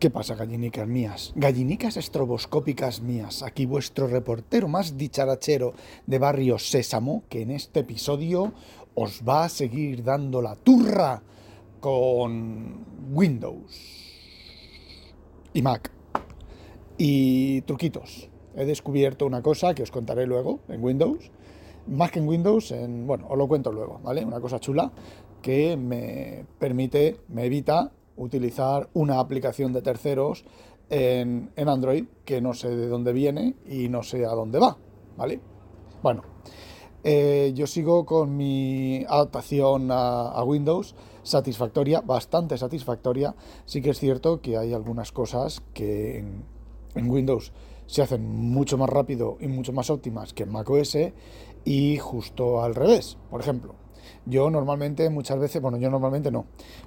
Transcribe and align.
¿Qué 0.00 0.08
pasa, 0.08 0.34
gallinicas 0.34 0.88
mías? 0.88 1.30
Gallinicas 1.36 1.98
estroboscópicas 1.98 3.02
mías. 3.02 3.42
Aquí 3.42 3.66
vuestro 3.66 4.06
reportero 4.06 4.66
más 4.66 4.96
dicharachero 4.96 5.74
de 6.06 6.18
Barrio 6.18 6.58
Sésamo, 6.58 7.24
que 7.28 7.42
en 7.42 7.50
este 7.50 7.80
episodio 7.80 8.54
os 8.94 9.20
va 9.28 9.44
a 9.44 9.50
seguir 9.50 10.02
dando 10.02 10.40
la 10.40 10.56
turra 10.56 11.22
con 11.80 12.82
Windows 13.12 13.76
y 15.52 15.60
Mac. 15.60 15.92
Y 16.96 17.60
truquitos. 17.60 18.30
He 18.56 18.64
descubierto 18.64 19.26
una 19.26 19.42
cosa 19.42 19.74
que 19.74 19.82
os 19.82 19.90
contaré 19.90 20.26
luego 20.26 20.60
en 20.68 20.82
Windows. 20.82 21.30
Más 21.86 22.10
que 22.10 22.20
en 22.20 22.26
Windows, 22.26 22.72
en, 22.72 23.06
bueno, 23.06 23.26
os 23.28 23.36
lo 23.36 23.46
cuento 23.46 23.70
luego, 23.70 24.00
¿vale? 24.02 24.24
Una 24.24 24.40
cosa 24.40 24.60
chula 24.60 24.92
que 25.42 25.76
me 25.76 26.46
permite, 26.58 27.20
me 27.28 27.44
evita 27.44 27.92
utilizar 28.20 28.88
una 28.92 29.18
aplicación 29.18 29.72
de 29.72 29.82
terceros 29.82 30.44
en, 30.90 31.50
Android 31.56 32.04
que 32.24 32.40
no 32.40 32.52
sé 32.52 32.68
de 32.68 32.86
dónde 32.88 33.12
viene 33.12 33.56
y 33.66 33.88
no 33.88 34.02
sé 34.02 34.26
a 34.26 34.30
dónde 34.30 34.58
va, 34.58 34.76
¿vale? 35.16 35.40
Bueno, 36.02 36.22
eh, 37.02 37.52
yo 37.54 37.66
sigo 37.66 38.04
con 38.04 38.36
mi 38.36 39.04
adaptación 39.08 39.88
a, 39.90 40.42
Windows 40.44 40.94
satisfactoria, 41.22 42.00
bastante 42.00 42.58
satisfactoria. 42.58 43.34
Sí 43.64 43.80
que 43.80 43.90
es 43.90 43.98
cierto 43.98 44.40
que 44.40 44.56
hay 44.58 44.74
algunas 44.74 45.12
cosas 45.12 45.62
que 45.72 46.18
en, 46.18 46.44
en 46.94 47.10
Windows 47.10 47.52
se 47.86 48.02
hacen 48.02 48.24
mucho 48.24 48.76
más 48.78 48.88
rápido 48.88 49.36
y 49.40 49.48
mucho 49.48 49.72
más 49.72 49.90
óptimas 49.90 50.32
que 50.32 50.44
en 50.44 50.52
macOS 50.52 50.96
y 51.64 51.96
justo 51.98 52.62
al 52.62 52.74
revés. 52.74 53.16
Por 53.30 53.40
ejemplo, 53.40 53.74
yo 54.26 54.50
normalmente, 54.50 55.08
muchas 55.10 55.38
veces, 55.38 55.60
bueno, 55.62 55.78
yo 55.78 55.90
normalmente 55.90 56.30
no. 56.30 56.46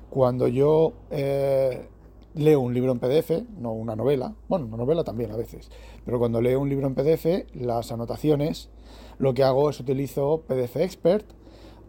Cuando 0.10 0.48
yo 0.48 0.94
eh, 1.12 1.88
leo 2.34 2.60
un 2.60 2.74
libro 2.74 2.92
en 2.92 3.00
PDF, 3.00 3.44
no 3.58 3.74
una 3.74 3.96
novela, 3.96 4.36
bueno, 4.48 4.66
una 4.66 4.78
novela 4.78 5.04
también 5.04 5.32
a 5.32 5.38
veces, 5.38 5.70
pero 6.06 6.20
cuando 6.20 6.42
leo 6.42 6.60
un 6.60 6.70
libro 6.70 6.88
en 6.88 6.96
PDF, 6.96 7.54
las 7.54 7.92
anotaciones, 7.92 8.70
lo 9.18 9.34
que 9.34 9.44
hago 9.44 9.70
es 9.70 9.80
utilizo 9.80 10.42
PDF 10.48 10.78
Expert 10.78 11.26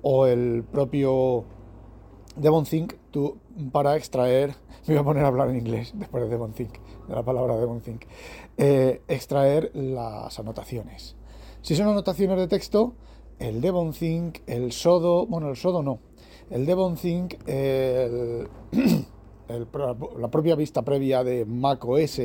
o 0.03 0.27
el 0.27 0.65
propio 0.65 1.45
DevonThink 2.37 2.95
para 3.73 3.97
extraer, 3.97 4.55
me 4.87 4.95
voy 4.95 5.01
a 5.01 5.05
poner 5.05 5.25
a 5.25 5.29
hablar 5.29 5.49
en 5.51 5.57
inglés 5.57 5.93
después 5.95 6.25
de 6.25 6.31
DevonThink, 6.31 6.73
de 7.09 7.15
la 7.15 7.23
palabra 7.23 7.57
DevonThink, 7.57 8.05
eh, 8.59 9.03
extraer 9.09 9.71
las 9.75 10.39
anotaciones. 10.39 11.17
Si 11.63 11.75
son 11.77 11.89
anotaciones 11.89 12.37
de 12.37 12.49
texto, 12.49 12.95
el 13.49 13.61
DevonThink, 13.61 14.39
el 14.47 14.73
Sodo, 14.73 15.27
bueno, 15.27 15.51
el 15.51 15.57
Sodo 15.57 15.83
no, 15.83 15.99
el 16.51 16.65
DevonThink, 16.65 17.35
el, 17.47 18.49
la 20.19 20.29
propia 20.31 20.55
vista 20.55 20.83
previa 20.83 21.23
de 21.23 21.45
macOS 21.45 22.21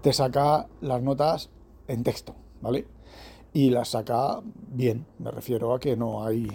te 0.00 0.12
saca 0.12 0.68
las 0.80 1.02
notas 1.02 1.50
en 1.88 2.04
texto, 2.04 2.36
¿vale? 2.60 2.86
Y 3.52 3.70
las 3.70 3.88
saca 3.88 4.40
bien, 4.68 5.06
me 5.18 5.32
refiero 5.32 5.74
a 5.74 5.80
que 5.80 5.96
no 5.96 6.24
hay 6.24 6.48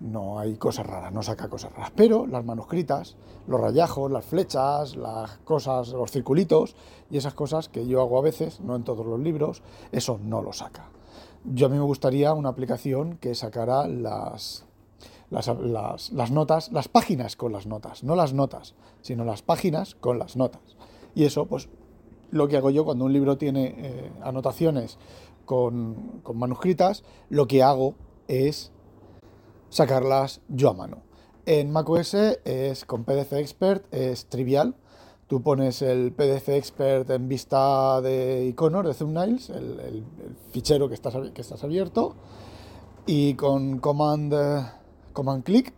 no 0.00 0.38
hay 0.38 0.56
cosas 0.56 0.86
raras, 0.86 1.14
no 1.14 1.22
saca 1.22 1.48
cosas 1.48 1.72
raras. 1.72 1.92
Pero 1.96 2.26
las 2.26 2.44
manuscritas, 2.44 3.16
los 3.46 3.58
rayajos, 3.58 4.10
las 4.10 4.26
flechas, 4.26 4.96
las 4.96 5.38
cosas, 5.38 5.88
los 5.88 6.10
circulitos 6.10 6.76
y 7.10 7.16
esas 7.16 7.32
cosas 7.32 7.70
que 7.70 7.86
yo 7.86 8.02
hago 8.02 8.18
a 8.18 8.22
veces, 8.22 8.60
no 8.60 8.76
en 8.76 8.82
todos 8.82 9.06
los 9.06 9.18
libros, 9.18 9.62
eso 9.92 10.20
no 10.22 10.42
lo 10.42 10.52
saca. 10.52 10.90
Yo 11.44 11.66
a 11.66 11.68
mí 11.68 11.76
me 11.76 11.82
gustaría 11.82 12.32
una 12.32 12.48
aplicación 12.48 13.18
que 13.18 13.34
sacara 13.34 13.86
las, 13.86 14.64
las, 15.30 16.30
notas, 16.30 16.72
las 16.72 16.88
páginas 16.88 17.36
con 17.36 17.52
las 17.52 17.66
notas, 17.66 18.02
no 18.02 18.16
las 18.16 18.32
notas, 18.32 18.74
sino 19.02 19.24
las 19.24 19.42
páginas 19.42 19.94
con 19.94 20.18
las 20.18 20.36
notas. 20.36 20.62
Y 21.14 21.24
eso, 21.24 21.44
pues, 21.44 21.68
lo 22.30 22.48
que 22.48 22.56
hago 22.56 22.70
yo 22.70 22.86
cuando 22.86 23.04
un 23.04 23.12
libro 23.12 23.36
tiene 23.36 23.74
eh, 23.76 24.12
anotaciones 24.22 24.98
con, 25.44 26.20
con 26.22 26.38
manuscritas, 26.38 27.04
lo 27.28 27.46
que 27.46 27.62
hago 27.62 27.94
es 28.26 28.72
sacarlas 29.68 30.40
yo 30.48 30.70
a 30.70 30.74
mano. 30.74 31.02
En 31.44 31.70
macOS 31.70 32.14
es 32.14 32.86
con 32.86 33.04
PDF 33.04 33.34
Expert, 33.34 33.92
es 33.92 34.26
trivial, 34.26 34.76
Tú 35.26 35.42
pones 35.42 35.80
el 35.82 36.12
PDF 36.12 36.50
Expert 36.50 37.08
en 37.10 37.28
vista 37.28 38.00
de 38.02 38.46
iconos, 38.46 38.84
de 38.86 38.94
thumbnails, 38.94 39.50
el, 39.50 40.04
fichero 40.52 40.88
que 40.88 40.94
estás, 40.94 41.14
que 41.32 41.40
estás 41.40 41.64
abierto, 41.64 42.14
y 43.06 43.34
con 43.34 43.78
Command, 43.78 44.34
command 45.12 45.42
Click 45.42 45.72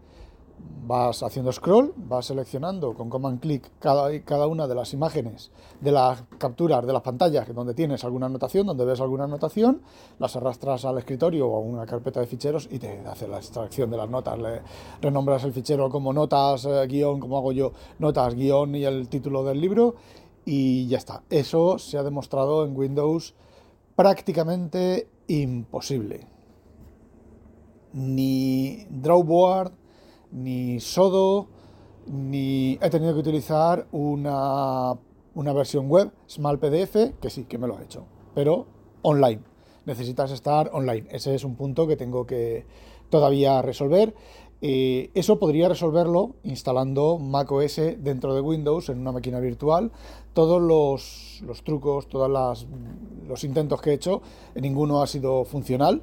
vas 0.87 1.23
haciendo 1.23 1.53
scroll, 1.53 1.93
vas 1.97 2.27
seleccionando 2.27 2.95
con 2.95 3.11
command 3.11 3.41
click 3.41 3.71
cada, 3.81 4.21
cada 4.21 4.47
una 4.47 4.69
de 4.69 4.75
las 4.77 4.93
imágenes 4.93 5.51
de 5.81 5.91
las 5.91 6.23
capturas 6.39 6.87
de 6.87 6.93
las 6.93 7.03
pantallas 7.03 7.53
donde 7.53 7.75
tienes 7.75 8.05
alguna 8.05 8.27
anotación, 8.27 8.67
donde 8.67 8.85
ves 8.85 9.01
alguna 9.01 9.25
anotación, 9.25 9.83
las 10.19 10.37
arrastras 10.37 10.85
al 10.85 10.99
escritorio 10.99 11.49
o 11.49 11.57
a 11.57 11.61
una 11.61 11.87
carpeta 11.87 12.21
de 12.21 12.27
ficheros 12.27 12.69
y 12.71 12.79
te 12.79 13.01
hace 13.07 13.27
la 13.27 13.39
extracción 13.39 13.91
de 13.91 13.97
las 13.97 14.09
notas. 14.09 14.39
Le 14.39 14.63
renombras 15.01 15.43
el 15.45 15.53
fichero 15.53 15.91
como 15.91 16.13
notas, 16.13 16.65
eh, 16.65 16.87
guion, 16.87 17.19
como 17.19 17.37
hago 17.39 17.53
yo, 17.53 17.73
notas, 17.99 18.35
guion 18.35 18.77
y 18.77 18.85
el 18.85 19.09
título 19.09 19.43
del 19.43 19.61
libro 19.61 19.97
y 20.45 20.87
ya 20.87 20.99
está. 20.99 21.25
Eso 21.31 21.79
se 21.79 21.99
ha 21.99 22.05
demostrado 22.05 22.65
en 22.65 22.77
Windows 22.77 23.35
prácticamente 23.97 25.09
imposible. 25.27 26.29
Ni 27.93 28.87
Drawboard 28.91 29.73
ni 30.33 30.81
Sodo, 30.81 31.49
ni 32.07 32.79
he 32.81 32.91
tenido 32.91 33.15
que 33.15 33.21
utilizar 33.21 33.87
una, 33.93 34.95
versión 35.35 35.89
web, 35.89 36.13
Small 36.29 36.59
PDF, 36.59 37.19
que 37.21 37.31
sí, 37.31 37.45
que 37.45 37.59
me 37.59 37.67
lo 37.67 37.77
ha 37.77 37.83
hecho, 37.83 38.07
pero 38.35 38.67
online. 39.03 39.43
Necesitas 39.85 40.33
estar 40.33 40.71
online. 40.73 41.07
Ese 41.11 41.35
es 41.35 41.45
un 41.45 41.55
punto 41.55 41.87
que 41.87 41.97
tengo 41.97 42.27
que 42.27 42.67
todavía 43.09 43.63
resolver. 43.63 44.15
Eh, 44.63 45.11
eso 45.15 45.39
podría 45.39 45.69
resolverlo 45.69 46.35
instalando 46.43 47.19
macOS 47.19 47.77
dentro 47.99 48.35
de 48.35 48.41
Windows 48.41 48.89
en 48.89 48.99
una 48.99 49.13
máquina 49.13 49.39
virtual. 49.39 49.93
Todos 50.33 50.61
los, 50.61 51.63
trucos, 51.63 52.09
todos 52.09 52.67
los 53.29 53.45
intentos 53.45 53.81
que 53.81 53.91
he 53.91 53.95
hecho, 53.95 54.23
ninguno 54.55 55.03
ha 55.03 55.07
sido 55.07 55.45
funcional, 55.45 56.03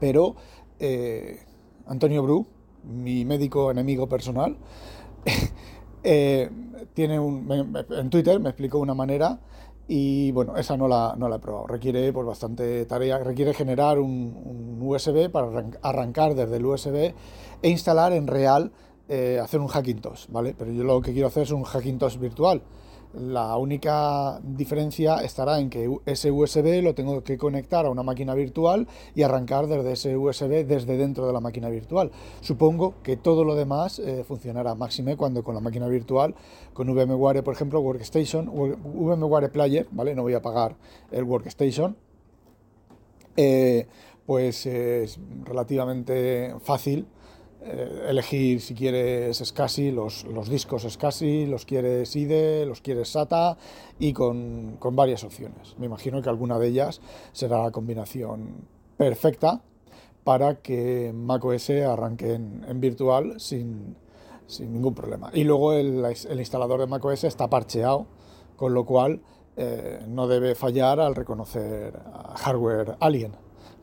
pero 0.00 0.36
eh, 0.78 1.40
Antonio 1.86 2.22
Bru, 2.22 2.46
mi 2.86 3.24
médico 3.24 3.70
enemigo 3.70 4.08
personal, 4.08 4.56
eh, 6.02 6.50
tiene 6.94 7.18
un, 7.18 7.76
en 7.90 8.10
Twitter 8.10 8.40
me 8.40 8.50
explicó 8.50 8.78
una 8.78 8.94
manera 8.94 9.38
y 9.88 10.32
bueno, 10.32 10.56
esa 10.56 10.76
no 10.76 10.88
la, 10.88 11.14
no 11.16 11.28
la 11.28 11.36
he 11.36 11.38
probado. 11.38 11.66
Requiere 11.66 12.12
pues, 12.12 12.26
bastante 12.26 12.84
tarea, 12.86 13.18
requiere 13.18 13.54
generar 13.54 13.98
un, 13.98 14.78
USB 14.80 15.30
para 15.30 15.64
arrancar 15.82 16.34
desde 16.34 16.56
el 16.56 16.66
USB 16.66 17.12
e 17.62 17.68
instalar 17.68 18.12
en 18.12 18.26
real, 18.26 18.72
eh, 19.08 19.40
hacer 19.42 19.60
un 19.60 19.68
Hackintosh, 19.68 20.26
¿vale? 20.28 20.54
Pero 20.56 20.72
yo 20.72 20.84
lo 20.84 21.00
que 21.00 21.12
quiero 21.12 21.28
hacer 21.28 21.44
es 21.44 21.50
un 21.50 21.64
Hackintosh 21.64 22.18
virtual. 22.18 22.62
La 23.16 23.56
única 23.56 24.38
diferencia 24.42 25.22
estará 25.22 25.58
en 25.58 25.70
que 25.70 25.90
ese 26.04 26.30
USB 26.30 26.82
lo 26.82 26.94
tengo 26.94 27.24
que 27.24 27.38
conectar 27.38 27.86
a 27.86 27.90
una 27.90 28.02
máquina 28.02 28.34
virtual 28.34 28.86
y 29.14 29.22
arrancar 29.22 29.68
desde 29.68 29.92
ese 29.92 30.16
USB 30.18 30.66
desde 30.66 30.98
dentro 30.98 31.26
de 31.26 31.32
la 31.32 31.40
máquina 31.40 31.70
virtual. 31.70 32.10
Supongo 32.42 32.96
que 33.02 33.16
todo 33.16 33.44
lo 33.44 33.54
demás 33.54 34.00
eh, 34.00 34.22
funcionará 34.22 34.74
máxime 34.74 35.16
cuando 35.16 35.42
con 35.42 35.54
la 35.54 35.62
máquina 35.62 35.88
virtual, 35.88 36.34
con 36.74 36.94
VMware, 36.94 37.42
por 37.42 37.54
ejemplo, 37.54 37.80
Workstation, 37.80 38.50
VMware 38.52 39.50
Player, 39.50 39.86
¿vale? 39.92 40.14
No 40.14 40.20
voy 40.20 40.34
a 40.34 40.42
pagar 40.42 40.76
el 41.10 41.24
Workstation. 41.24 41.96
Eh, 43.38 43.86
pues 44.26 44.66
es 44.66 45.18
relativamente 45.44 46.54
fácil 46.60 47.06
eh, 47.68 48.06
elegir 48.08 48.60
si 48.60 48.74
quieres 48.76 49.38
SCSI, 49.38 49.90
los, 49.90 50.24
los 50.24 50.48
discos 50.48 50.82
SCSI, 50.82 51.46
los 51.46 51.64
quieres 51.64 52.14
IDE, 52.14 52.64
los 52.64 52.80
quieres 52.80 53.08
SATA 53.08 53.56
y 53.98 54.12
con, 54.12 54.78
varias 54.92 55.24
opciones. 55.24 55.74
Me 55.76 55.86
imagino 55.86 56.22
que 56.22 56.28
alguna 56.28 56.60
de 56.60 56.68
ellas 56.68 57.00
será 57.32 57.64
la 57.64 57.72
combinación 57.72 58.68
perfecta 58.96 59.62
para 60.22 60.60
que 60.60 61.12
macOS 61.12 61.70
arranque 61.70 62.34
en, 62.34 62.80
virtual 62.80 63.40
sin, 63.40 63.96
ningún 64.60 64.94
problema. 64.94 65.30
Y 65.34 65.42
luego 65.42 65.72
el, 65.72 66.04
instalador 66.38 66.78
de 66.78 66.86
macOS 66.86 67.24
está 67.24 67.50
parcheado, 67.50 68.06
con 68.54 68.74
lo 68.74 68.86
cual 68.86 69.22
eh, 69.56 70.04
no 70.06 70.28
debe 70.28 70.54
fallar 70.54 71.00
al 71.00 71.16
reconocer 71.16 71.98
hardware 72.36 72.96
alien 73.00 73.32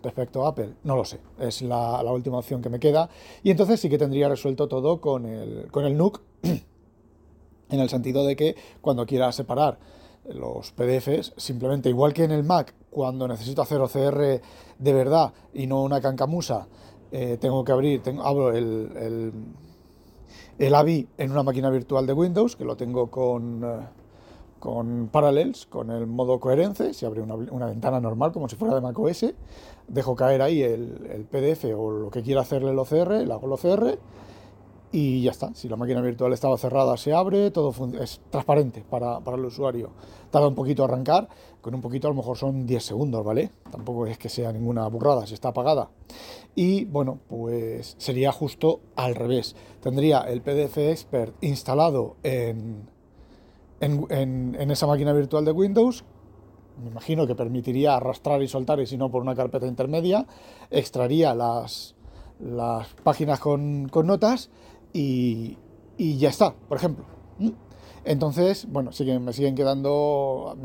respecto 0.04 0.46
a 0.46 0.50
Apple? 0.50 0.74
No 0.84 0.96
lo 0.96 1.06
sé, 1.06 1.20
es 1.40 1.62
la, 1.62 2.04
última 2.12 2.38
opción 2.38 2.62
que 2.62 2.70
me 2.70 2.80
queda. 2.80 3.10
Y 3.42 3.52
entonces 3.52 3.80
sí 3.80 3.90
que 3.90 3.98
tendría 3.98 4.30
resuelto 4.30 4.68
todo 4.68 5.02
con 5.02 5.26
el, 5.26 5.72
con 5.72 5.86
el 5.86 5.98
NUC, 5.98 6.22
en 6.44 7.80
el 7.80 7.90
sentido 7.90 8.26
de 8.26 8.36
que 8.36 8.56
cuando 8.82 9.06
quiera 9.06 9.32
separar 9.32 9.80
los 10.26 10.72
PDFs, 10.72 11.34
simplemente 11.38 11.90
igual 11.90 12.14
que 12.14 12.24
en 12.24 12.32
el 12.32 12.44
Mac, 12.44 12.76
cuando 12.92 13.28
necesito 13.28 13.62
hacer 13.62 13.82
OCR 13.82 14.42
de 14.78 14.94
verdad 14.94 15.34
y 15.54 15.66
no 15.66 15.82
una 15.82 16.00
cancamusa, 16.00 16.68
eh, 17.12 17.38
tengo 17.40 17.64
que 17.64 17.72
abrir, 17.72 18.02
abro 18.22 18.52
el, 18.52 19.34
el 20.58 20.76
AVI 20.76 21.08
en 21.18 21.32
una 21.32 21.44
máquina 21.44 21.70
virtual 21.70 22.06
de 22.06 22.14
Windows, 22.14 22.56
que 22.56 22.66
lo 22.66 22.76
tengo 22.76 23.10
con, 23.10 23.64
eh, 23.64 23.88
con 24.60 25.10
Parallels, 25.12 25.66
con 25.66 25.92
el 25.92 26.08
modo 26.08 26.40
coherente, 26.40 26.94
se 26.94 27.06
abre 27.06 27.22
una, 27.22 27.66
ventana 27.66 28.00
normal 28.00 28.32
como 28.32 28.48
si 28.48 28.56
fuera 28.56 28.76
de 28.76 28.82
macOS, 28.82 29.34
dejo 29.88 30.16
caer 30.16 30.42
ahí 30.42 30.62
el, 30.62 31.08
el, 31.12 31.26
PDF 31.26 31.66
o 31.76 31.92
lo 31.92 32.10
que 32.10 32.22
quiera 32.22 32.42
hacerle 32.42 32.72
el 32.72 32.80
OCR, 32.80 33.26
le 33.26 33.34
hago 33.34 33.48
el 33.48 33.54
OCR 33.54 34.00
y 34.94 35.24
ya 35.24 35.32
está. 35.32 35.54
Si 35.56 35.68
la 35.68 35.76
máquina 35.76 36.02
virtual 36.02 36.32
estaba 36.34 36.56
cerrada, 36.56 36.96
se 36.98 37.14
abre, 37.14 37.50
todo 37.50 37.74
es 38.00 38.22
transparente 38.30 38.86
para, 38.88 39.20
para, 39.22 39.36
el 39.36 39.44
usuario. 39.44 39.90
Tarda 40.30 40.48
un 40.48 40.56
poquito 40.56 40.84
arrancar, 40.84 41.28
con 41.62 41.74
un 41.74 41.82
poquito 41.82 42.08
a 42.08 42.12
lo 42.12 42.16
mejor 42.16 42.38
son 42.38 42.68
10 42.68 42.84
segundos, 42.84 43.26
¿vale? 43.26 43.52
Tampoco 43.72 44.06
es 44.06 44.20
que 44.20 44.30
sea 44.30 44.54
ninguna 44.54 44.88
burrada, 44.88 45.26
si 45.26 45.34
está 45.34 45.50
apagada. 45.50 45.90
Y 46.54 46.86
bueno, 46.86 47.18
pues 47.28 47.96
sería 47.98 48.32
justo 48.32 48.82
al 48.96 49.16
revés. 49.16 49.56
Tendría 49.82 50.20
el 50.22 50.44
PDF 50.44 50.78
Expert 50.78 51.36
instalado 51.42 52.18
en, 52.22 52.88
en, 53.80 54.56
en, 54.60 54.72
esa 54.72 54.86
máquina 54.86 55.12
virtual 55.12 55.44
de 55.44 55.52
Windows, 55.52 56.06
me 56.82 56.90
imagino 56.90 57.28
que 57.28 57.36
permitiría 57.36 57.96
arrastrar 57.96 58.42
y 58.42 58.48
soltar 58.48 58.80
y 58.80 58.86
si 58.86 58.98
no 58.98 59.12
por 59.12 59.22
una 59.22 59.36
carpeta 59.36 59.68
intermedia, 59.68 60.26
extraería 60.70 61.36
las, 61.36 61.96
las 62.40 62.88
páginas 63.04 63.40
con, 63.40 63.90
con 63.90 64.08
notas 64.08 64.50
y, 64.94 65.58
ya 65.98 66.30
está, 66.30 66.54
por 66.68 66.78
ejemplo. 66.78 67.06
Entonces, 68.06 68.68
bueno, 68.70 68.92
siguen, 68.92 69.24
me 69.24 69.34
siguen 69.34 69.56
quedando. 69.56 70.58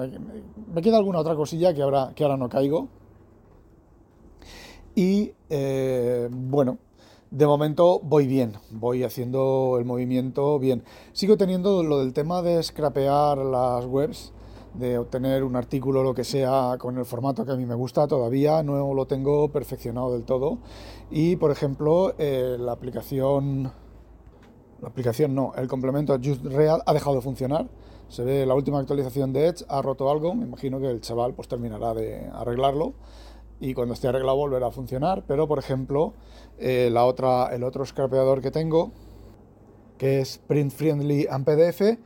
Me, 0.75 0.83
queda 0.83 0.97
alguna 0.97 1.21
otra 1.21 1.37
cosilla 1.37 1.73
que 1.73 1.83
ahora, 1.83 2.13
que 2.15 2.25
ahora 2.25 2.37
no 2.37 2.49
caigo. 2.49 2.89
Y 4.95 5.33
eh, 5.49 6.29
bueno, 6.31 6.79
de 7.31 7.47
momento 7.47 8.01
voy 8.01 8.27
bien, 8.27 8.55
voy 8.71 9.05
haciendo 9.05 9.77
el 9.79 9.85
movimiento 9.85 10.59
bien. 10.59 10.83
Sigo 11.13 11.37
teniendo 11.37 11.83
lo 11.85 12.01
del 12.01 12.13
tema 12.13 12.43
de 12.43 12.63
scrapear 12.63 13.39
las 13.39 13.87
webs, 13.87 14.33
de 14.79 14.99
obtener 14.99 15.45
un 15.45 15.57
artículo, 15.57 16.03
lo 16.03 16.15
que 16.15 16.25
sea, 16.25 16.77
con 16.79 16.97
el 16.99 17.05
formato 17.05 17.45
que 17.45 17.53
a 17.53 17.57
mí 17.57 17.67
me 17.67 17.75
gusta, 17.75 18.07
todavía 18.07 18.63
no 18.63 18.95
lo 18.95 19.07
tengo 19.07 19.51
perfeccionado 19.51 20.13
del 20.13 20.25
todo. 20.25 20.59
Y 21.11 21.37
por 21.37 21.51
ejemplo, 21.51 22.15
eh, 22.19 22.57
la 22.59 22.73
aplicación 22.73 23.73
la 24.81 24.89
aplicación 24.89 25.35
no, 25.35 25.53
el 25.57 25.67
complemento 25.67 26.17
Just 26.23 26.45
Real 26.45 26.83
ha 26.87 26.93
dejado 26.93 27.17
de 27.17 27.23
funcionar. 27.23 27.69
Se 28.09 28.23
ve 28.23 28.47
la 28.47 28.55
última 28.55 28.79
actualización 28.79 29.33
de 29.33 29.49
Edge, 29.49 29.65
ha 29.69 29.83
roto 29.83 30.11
algo, 30.11 30.35
me 30.35 30.45
imagino 30.45 30.81
que 30.81 30.89
el 30.89 31.01
chaval 31.01 31.35
pues 31.35 31.49
terminará 31.49 31.95
de 31.95 32.29
arreglarlo 32.33 32.95
y 33.61 33.75
cuando 33.75 33.95
esté 33.95 34.09
arreglado 34.09 34.37
volverá 34.37 34.69
a 34.69 34.71
funcionar, 34.71 35.25
pero 35.27 35.49
por 35.49 35.59
ejemplo, 35.59 36.15
eh, 36.59 36.91
la 36.93 37.05
otra, 37.05 37.55
el 37.55 37.65
otro 37.65 37.85
scrapeador 37.85 38.41
que 38.41 38.51
tengo, 38.51 38.93
que 39.99 40.21
es 40.21 40.39
Print 40.39 40.73
Friendly 40.73 41.27
and 41.29 41.45
PDF, 41.45 41.99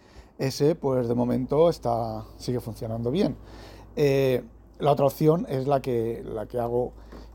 ese 0.47 0.75
pues 0.75 1.09
de 1.09 1.15
momento 1.15 1.71
está, 1.71 2.25
sigue 2.37 2.61
funcionando 2.61 3.11
bien. 3.11 3.37
Eh, 3.97 4.43
la 4.79 4.93
otra 4.93 5.07
opción 5.07 5.47
es 5.49 5.67
la 5.67 5.81
que, 5.81 6.23
la 6.25 6.47
que 6.47 6.59
hago 6.59 6.93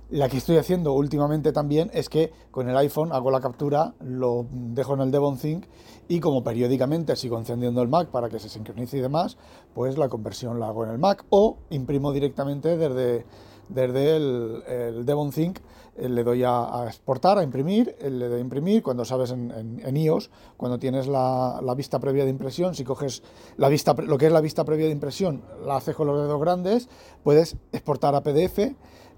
la 0.09 0.29
que 0.29 0.37
estoy 0.37 0.57
haciendo 0.57 0.93
últimamente 0.93 1.51
también 1.51 1.91
es 1.93 2.07
que 2.07 2.31
con 2.49 2.69
el 2.69 2.77
iPhone 2.77 3.11
hago 3.11 3.29
la 3.29 3.41
captura, 3.41 3.93
lo 3.99 4.45
dejo 4.51 4.93
en 4.93 5.01
el 5.01 5.11
Devon 5.11 5.37
Think 5.37 5.65
y 6.07 6.21
como 6.21 6.43
periódicamente 6.43 7.15
sigo 7.17 7.37
encendiendo 7.37 7.81
el 7.81 7.89
Mac 7.89 8.07
para 8.07 8.29
que 8.29 8.39
se 8.39 8.47
sincronice 8.47 8.97
y 8.97 9.01
demás, 9.01 9.37
pues 9.73 9.97
la 9.97 10.07
conversión 10.07 10.61
la 10.61 10.67
hago 10.67 10.85
en 10.85 10.91
el 10.91 10.97
Mac 10.97 11.25
o 11.29 11.57
imprimo 11.71 12.13
directamente 12.13 12.77
desde, 12.77 13.25
desde 13.67 14.15
el, 14.15 14.63
el 14.67 15.05
Devon 15.05 15.31
Think, 15.31 15.59
eh, 15.59 15.61
le 15.97 16.23
doy 16.23 16.43
a, 16.43 16.85
exportar, 16.87 17.37
a 17.37 17.43
imprimir, 17.43 17.95
eh, 17.99 18.09
le 18.09 18.27
doy 18.27 18.37
a 18.39 18.41
imprimir, 18.41 18.83
cuando 18.83 19.05
sabes 19.05 19.31
en, 19.31 19.51
en, 19.83 19.97
iOS, 19.97 20.29
cuando 20.55 20.77
tienes 20.79 21.07
la, 21.07 21.59
la, 21.63 21.75
vista 21.75 21.99
previa 21.99 22.23
de 22.23 22.29
impresión, 22.29 22.75
si 22.75 22.83
coges 22.83 23.23
la 23.57 23.69
vista, 23.69 23.93
lo 23.93 24.17
que 24.17 24.27
es 24.27 24.31
la 24.31 24.41
vista 24.41 24.63
previa 24.63 24.85
de 24.85 24.91
impresión, 24.91 25.41
la 25.65 25.77
haces 25.77 25.95
con 25.95 26.07
los 26.07 26.21
dedos 26.21 26.39
grandes, 26.39 26.89
puedes 27.23 27.57
exportar 27.71 28.15
a 28.15 28.21
PDF 28.21 28.59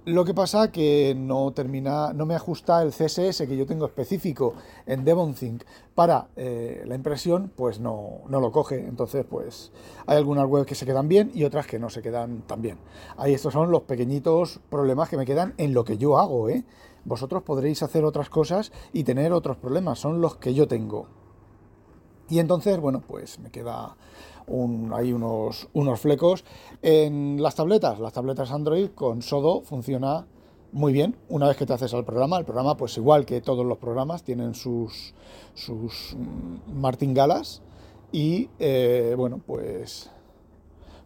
lo 0.10 0.26
que 0.26 0.34
pasa 0.34 0.72
que 0.72 1.16
no 1.16 1.52
termina, 1.52 2.14
no 2.14 2.26
me 2.26 2.36
ajusta 2.36 2.82
el 2.82 2.90
CSS 2.90 3.48
que 3.48 3.56
yo 3.56 3.66
tengo 3.66 3.86
específico 3.86 4.56
en 4.86 5.06
DevonThink 5.06 5.64
para 5.94 6.28
eh, 6.36 6.84
la 6.86 6.96
impresión, 6.96 7.52
pues 7.56 7.80
no, 7.80 8.22
no, 8.28 8.40
lo 8.40 8.52
coge. 8.52 8.80
Entonces, 8.80 9.26
pues 9.30 9.72
hay 10.08 10.18
algunas 10.18 10.48
webs 10.48 10.66
que 10.66 10.76
se 10.76 10.86
quedan 10.86 11.08
bien 11.08 11.32
y 11.34 11.44
otras 11.44 11.68
que 11.68 11.78
no 11.78 11.90
se 11.90 12.02
quedan 12.02 12.42
tan 12.42 12.62
bien. 12.62 12.78
Ahí 13.18 13.34
estos 13.34 13.54
son 13.54 13.72
los 13.72 13.84
pequeñitos 13.84 14.60
problemas 14.70 15.10
que 15.10 15.18
me 15.18 15.26
quedan 15.26 15.54
en 15.58 15.74
lo 15.74 15.84
que 15.84 15.98
yo 15.98 16.18
hago, 16.18 16.50
¿eh? 16.50 16.64
Vosotros 17.06 17.44
podréis 17.44 17.84
hacer 17.84 18.04
otras 18.04 18.30
cosas 18.30 18.72
y 18.92 19.04
tener 19.04 19.32
otros 19.32 19.58
problemas, 19.58 20.00
son 20.00 20.22
los 20.22 20.36
que 20.38 20.54
yo 20.54 20.68
tengo. 20.68 21.08
Y 22.30 22.40
entonces, 22.40 22.80
bueno, 22.80 23.02
pues 23.06 23.40
me 23.40 23.50
queda 23.50 23.96
hay 24.94 25.14
unos, 25.14 25.70
unos 25.74 26.00
flecos. 26.00 26.44
En 26.82 27.42
las 27.42 27.56
tabletas, 27.56 28.00
las 28.00 28.14
tabletas 28.14 28.52
Android 28.52 28.90
con 28.90 29.22
Sodo 29.22 29.62
funciona 29.62 30.26
muy 30.72 30.94
bien 30.94 31.16
una 31.30 31.48
vez 31.48 31.58
que 31.58 31.66
te 31.66 31.74
haces 31.74 31.94
al 31.94 32.06
programa. 32.06 32.38
El 32.38 32.46
programa, 32.46 32.78
pues 32.78 32.98
igual 32.98 33.26
que 33.26 33.42
todos 33.42 33.66
los 33.66 33.78
programas, 33.78 34.24
tienen 34.24 34.54
sus, 34.54 35.14
sus 35.54 36.16
martingalas 36.74 37.62
y 38.12 38.50
eh, 38.60 39.14
bueno, 39.18 39.42
pues, 39.46 40.10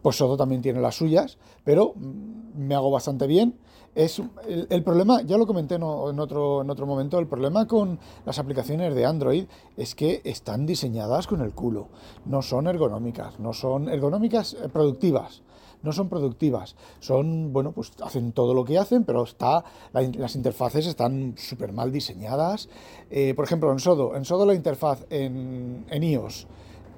pues 0.04 0.18
Sodo 0.18 0.38
también 0.38 0.62
tiene 0.62 0.82
las 0.82 0.96
suyas, 0.96 1.40
pero 1.64 1.96
me 2.56 2.76
hago 2.76 2.92
bastante 2.92 3.26
bien. 3.26 3.58
Es 3.96 4.22
el, 4.48 4.84
problema, 4.84 5.22
ya 5.22 5.38
lo 5.38 5.46
comenté 5.46 5.76
en, 5.76 5.84
otro, 5.84 6.62
en 6.64 6.70
otro 6.70 6.88
momento, 6.88 7.20
el 7.20 7.28
problema 7.28 7.68
con 7.68 8.00
las 8.26 8.40
aplicaciones 8.40 8.96
de 8.96 9.06
Android 9.06 9.46
es 9.78 9.94
que 9.94 10.22
están 10.24 10.66
diseñadas 10.66 11.28
con 11.28 11.42
el 11.42 11.52
culo. 11.52 11.90
No 12.26 12.42
son 12.42 12.68
ergonómicas, 12.68 13.40
no 13.40 13.54
son 13.54 13.90
ergonómicas 13.90 14.56
eh, 14.56 14.70
productivas 14.70 15.42
no 15.84 15.92
son 15.92 16.08
productivas. 16.08 16.78
Son, 17.02 17.52
bueno, 17.52 17.74
pues 17.74 17.92
hacen 18.02 18.32
todo 18.32 18.54
lo 18.54 18.64
que 18.64 18.80
hacen, 18.80 19.04
pero 19.04 19.24
está, 19.24 19.66
las 19.92 20.36
interfaces 20.36 20.88
están 20.88 21.36
súper 21.38 21.74
mal 21.74 21.92
diseñadas. 21.92 22.70
Eh, 23.12 23.34
por 23.36 23.44
ejemplo, 23.44 23.70
en 23.70 23.80
Sodo, 23.80 24.16
en 24.16 24.24
Sodo 24.24 24.46
la 24.46 24.56
interfaz 24.56 25.06
en 25.10 25.86
iOS, 25.92 26.48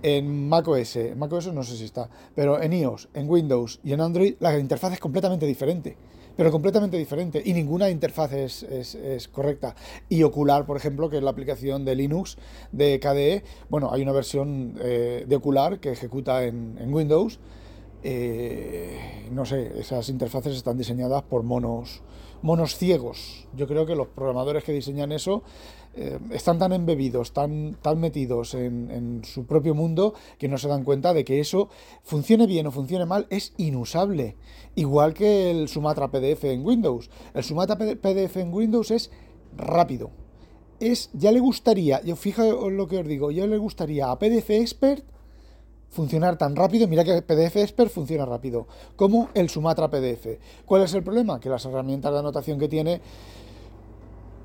en 0.05 0.47
macOS, 0.47 0.99
macOS 1.15 1.51
no 1.51 1.63
sé 1.63 1.75
si 1.77 1.85
está, 1.85 2.07
pero 2.35 2.61
en 2.61 2.73
iOS, 2.73 3.09
en 3.15 3.27
Windows 3.27 3.79
y 3.83 3.91
en 3.91 4.01
Android, 4.01 4.35
la 4.39 4.57
interfaz 4.59 4.93
es 4.93 4.99
completamente 4.99 5.47
diferente 5.47 5.97
pero 6.37 6.51
completamente 6.51 6.97
diferente 6.97 7.41
y 7.43 7.53
ninguna 7.53 7.89
interfaz 7.89 8.33
es, 8.33 8.63
es, 8.63 9.27
correcta. 9.29 9.73
Y 10.09 10.23
Ocular, 10.23 10.65
por 10.65 10.75
ejemplo, 10.75 11.09
que 11.09 11.15
es 11.15 11.23
la 11.23 11.29
aplicación 11.29 11.85
de 11.85 11.95
Linux 11.95 12.37
de 12.73 12.99
KDE, 12.99 13.43
bueno, 13.69 13.89
hay 13.89 14.01
una 14.01 14.11
versión 14.11 14.77
eh, 14.81 15.23
de 15.25 15.35
Ocular 15.37 15.79
que 15.79 15.93
ejecuta 15.93 16.43
en, 16.43 16.77
en 16.77 16.93
Windows. 16.93 17.39
Eh, 18.03 19.29
no 19.31 19.45
sé, 19.45 19.79
esas 19.79 20.09
interfaces 20.09 20.57
están 20.57 20.77
diseñadas 20.77 21.24
por 21.24 21.43
monos, 21.43 22.03
monos 22.45 22.77
ciegos. 22.77 23.47
Yo 23.55 23.67
creo 23.67 23.87
que 23.87 23.95
los 23.95 24.07
programadores 24.07 24.63
que 24.63 24.71
diseñan 24.71 25.11
eso 25.11 25.41
eh, 25.95 26.19
están 26.29 26.59
tan 26.59 26.73
embebidos, 26.73 27.33
tan, 27.33 27.75
tan 27.81 27.99
metidos 27.99 28.53
en, 28.53 29.21
su 29.25 29.47
propio 29.47 29.73
mundo 29.73 30.13
que 30.37 30.47
no 30.47 30.59
se 30.59 30.67
dan 30.67 30.83
cuenta 30.83 31.15
de 31.15 31.25
que 31.25 31.39
eso, 31.39 31.69
funcione 32.03 32.45
bien 32.45 32.67
o 32.67 32.71
funcione 32.71 33.07
mal, 33.07 33.25
es 33.31 33.53
inusable. 33.57 34.37
Igual 34.75 35.15
que 35.15 35.49
el 35.49 35.67
Sumatra 35.67 36.11
PDF 36.11 36.43
en 36.43 36.63
Windows. 36.63 37.09
El 37.33 37.43
Sumatra 37.43 37.77
PDF 37.79 38.37
en 38.37 38.53
Windows 38.53 38.91
es 38.91 39.09
rápido. 39.57 40.11
Es, 40.79 41.09
ya 41.13 41.31
le 41.31 41.39
gustaría, 41.39 42.03
yo 42.03 42.15
fijaos 42.15 42.71
lo 42.71 42.87
que 42.87 42.99
os 42.99 43.07
digo, 43.07 43.31
ya 43.31 43.47
le 43.47 43.57
gustaría 43.57 44.11
a 44.11 44.19
PDF 44.19 44.51
Expert 44.51 45.03
funcionar 45.89 46.38
tan 46.38 46.56
rápido, 46.56 46.88
mira 46.88 47.04
que 47.04 47.22
PDF 47.22 47.58
Expert 47.58 47.92
funciona 47.92 48.25
rápido, 48.25 48.68
como 48.96 49.30
el 49.34 49.50
Sumatra 49.50 49.89
PDF. 49.89 50.39
¿Cuál 50.65 50.84
es 50.84 50.94
el 50.94 51.04
problema? 51.04 51.39
Que 51.39 51.50
las 51.50 51.65
herramientas 51.65 52.12
de 52.12 52.20
anotación 52.20 52.60
que 52.60 52.68
tiene 52.68 53.01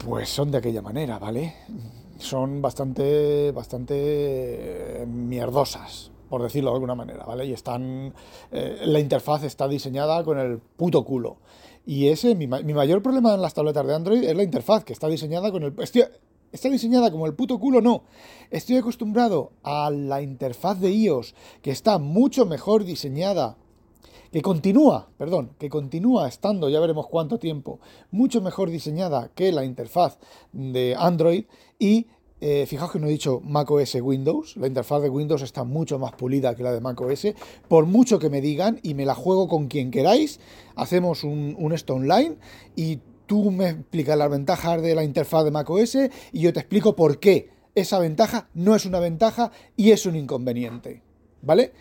pues 0.06 0.30
son 0.30 0.50
de 0.50 0.58
aquella 0.58 0.82
manera, 0.82 1.18
¿vale? 1.18 1.54
Son 2.18 2.62
bastante, 2.62 3.52
bastante 3.52 3.94
eh, 5.02 5.06
mierdosas, 5.06 6.10
por 6.28 6.42
decirlo 6.42 6.70
de 6.70 6.76
alguna 6.76 6.94
manera, 6.94 7.24
¿vale? 7.24 7.46
Y 7.46 7.52
están, 7.52 8.14
eh, 8.50 8.80
la 8.84 9.00
interfaz 9.00 9.44
está 9.44 9.68
diseñada 9.68 10.24
con 10.24 10.38
el 10.38 10.58
puto 10.58 11.04
culo. 11.04 11.36
Y 11.86 12.08
ese, 12.08 12.34
mi, 12.34 12.46
mi, 12.46 12.74
mayor 12.74 13.02
problema 13.02 13.34
en 13.34 13.42
las 13.42 13.54
tabletas 13.54 13.86
de 13.86 13.94
Android 13.94 14.24
es 14.24 14.36
la 14.36 14.42
interfaz, 14.42 14.84
que 14.84 14.92
está 14.92 15.08
diseñada 15.08 15.50
con 15.50 15.62
el... 15.64 15.74
está 16.52 16.68
diseñada 16.68 17.10
como 17.10 17.26
el 17.26 17.34
puto 17.34 17.58
culo, 17.58 17.80
no. 17.80 18.04
Estoy 18.50 18.76
acostumbrado 18.76 19.52
a 19.62 19.90
la 19.90 20.22
interfaz 20.22 20.80
de 20.80 20.90
iOS, 20.90 21.34
que 21.62 21.70
está 21.70 21.98
mucho 21.98 22.46
mejor 22.46 22.84
diseñada 22.84 23.56
que 24.32 24.42
continúa, 24.42 25.08
perdón, 25.18 25.50
que 25.58 25.68
continúa 25.68 26.28
estando, 26.28 26.68
ya 26.68 26.80
veremos 26.80 27.08
cuánto 27.08 27.38
tiempo, 27.38 27.80
mucho 28.10 28.40
mejor 28.40 28.70
diseñada 28.70 29.30
que 29.34 29.50
la 29.50 29.64
interfaz 29.64 30.18
de 30.52 30.94
Android 30.96 31.46
y 31.78 32.06
eh, 32.40 32.64
fijaos 32.66 32.92
que 32.92 32.98
no 32.98 33.06
he 33.06 33.10
dicho 33.10 33.40
macOS 33.44 33.96
Windows, 33.96 34.56
la 34.56 34.66
interfaz 34.66 35.02
de 35.02 35.10
Windows 35.10 35.42
está 35.42 35.64
mucho 35.64 35.98
más 35.98 36.12
pulida 36.12 36.54
que 36.54 36.62
la 36.62 36.72
de 36.72 36.80
macOS, 36.80 37.34
por 37.68 37.86
mucho 37.86 38.18
que 38.18 38.30
me 38.30 38.40
digan 38.40 38.78
y 38.82 38.94
me 38.94 39.04
la 39.04 39.14
juego 39.14 39.48
con 39.48 39.66
quien 39.66 39.90
queráis, 39.90 40.40
hacemos 40.76 41.24
un, 41.24 41.56
un 41.58 41.72
esto 41.72 41.94
online 41.94 42.36
y 42.76 43.00
tú 43.30 43.52
me 43.52 43.68
explicas 43.68 44.18
las 44.18 44.28
ventajas 44.28 44.82
de 44.82 44.92
la 44.92 45.04
interfaz 45.04 45.44
de 45.44 45.52
macOS 45.52 45.94
y 46.32 46.40
yo 46.40 46.52
te 46.52 46.58
explico 46.58 46.96
por 46.96 47.20
qué 47.20 47.48
esa 47.76 48.00
ventaja 48.00 48.48
no 48.54 48.74
es 48.74 48.86
una 48.86 48.98
ventaja 48.98 49.52
y 49.76 49.92
es 49.92 50.04
un 50.04 50.16
inconveniente. 50.16 51.04
¿Vale? 51.40 51.72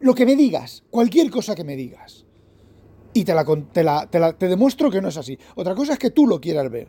Lo 0.00 0.12
que 0.12 0.26
me 0.26 0.34
digas, 0.34 0.82
cualquier 0.90 1.30
cosa 1.30 1.54
que 1.54 1.62
me 1.62 1.76
digas. 1.76 2.26
Y 3.14 3.22
te, 3.22 3.32
la, 3.32 4.08
te, 4.10 4.32
te 4.38 4.48
demuestro 4.48 4.90
que 4.90 5.00
no 5.00 5.06
es 5.06 5.16
así. 5.16 5.38
Otra 5.54 5.76
cosa 5.76 5.92
es 5.92 6.00
que 6.00 6.10
tú 6.10 6.26
lo 6.26 6.40
quieras 6.40 6.68
ver. 6.68 6.88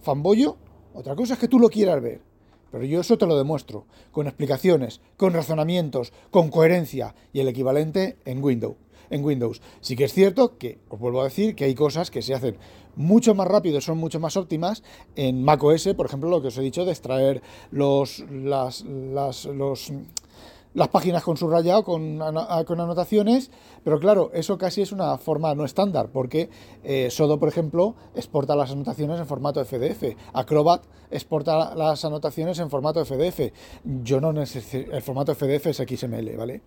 Fanboyo, 0.00 0.56
otra 0.94 1.14
cosa 1.14 1.34
es 1.34 1.38
que 1.38 1.48
tú 1.48 1.58
lo 1.58 1.68
quieras 1.68 2.00
ver. 2.00 2.22
Pero 2.70 2.84
yo 2.84 3.02
eso 3.02 3.18
te 3.18 3.26
lo 3.26 3.36
demuestro, 3.36 3.84
con 4.10 4.26
explicaciones, 4.26 5.02
con 5.18 5.34
razonamientos, 5.34 6.14
con 6.30 6.48
coherencia 6.48 7.14
y 7.34 7.40
el 7.40 7.48
equivalente 7.48 8.16
en 8.24 8.42
Windows. 8.42 8.76
En 9.10 9.24
Windows. 9.24 9.60
Sí 9.80 9.96
que 9.96 10.04
es 10.04 10.12
cierto 10.12 10.56
que, 10.56 10.78
os 10.88 10.98
vuelvo 10.98 11.20
a 11.20 11.24
decir, 11.24 11.54
que 11.54 11.64
hay 11.64 11.74
cosas 11.74 12.10
que 12.10 12.22
se 12.22 12.34
hacen 12.34 12.56
mucho 12.96 13.34
más 13.34 13.48
rápido, 13.48 13.80
son 13.80 13.98
mucho 13.98 14.20
más 14.20 14.36
óptimas 14.36 14.82
en 15.16 15.42
macOS, 15.42 15.88
por 15.96 16.06
ejemplo, 16.06 16.30
lo 16.30 16.40
que 16.40 16.48
os 16.48 16.58
he 16.58 16.62
dicho 16.62 16.84
de 16.84 16.92
extraer 16.92 17.42
los, 17.70 18.24
las, 18.30 18.82
las, 18.82 19.44
los 19.44 19.92
las 20.74 20.88
páginas 20.88 21.22
con 21.22 21.36
subrayado, 21.36 21.84
con, 21.84 22.18
con, 22.66 22.80
anotaciones, 22.80 23.50
pero 23.82 23.98
claro, 23.98 24.30
eso 24.32 24.56
casi 24.58 24.82
es 24.82 24.92
una 24.92 25.18
forma 25.18 25.54
no 25.54 25.64
estándar, 25.64 26.10
porque 26.12 26.48
eh, 26.84 27.08
Sodo, 27.10 27.38
por 27.38 27.48
ejemplo, 27.48 27.94
exporta 28.14 28.54
las 28.54 28.70
anotaciones 28.70 29.18
en 29.18 29.26
formato 29.26 29.64
FDF, 29.64 30.16
Acrobat 30.32 30.84
exporta 31.10 31.74
las 31.74 32.04
anotaciones 32.04 32.58
en 32.60 32.70
formato 32.70 33.04
FDF. 33.04 33.52
Yo 34.02 34.20
no 34.20 34.32
necesito, 34.32 34.92
el 34.92 35.02
formato 35.02 35.34
FDF 35.34 35.66
es 35.66 35.76
XML, 35.78 36.36
¿vale? 36.36 36.62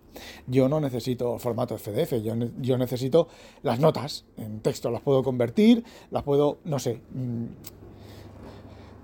Yo 0.46 0.68
no 0.68 0.80
necesito 0.80 1.38
formato 1.38 1.78
FDF, 1.78 2.22
yo, 2.22 2.34
yo 2.60 2.76
necesito 2.76 3.28
las 3.62 3.80
notas 3.80 4.26
en 4.36 4.60
texto, 4.60 4.90
las 4.90 5.00
puedo 5.00 5.22
convertir, 5.22 5.84
las 6.10 6.22
puedo, 6.22 6.58
no 6.64 6.78
sé... 6.78 7.00
Mm, 7.12 7.46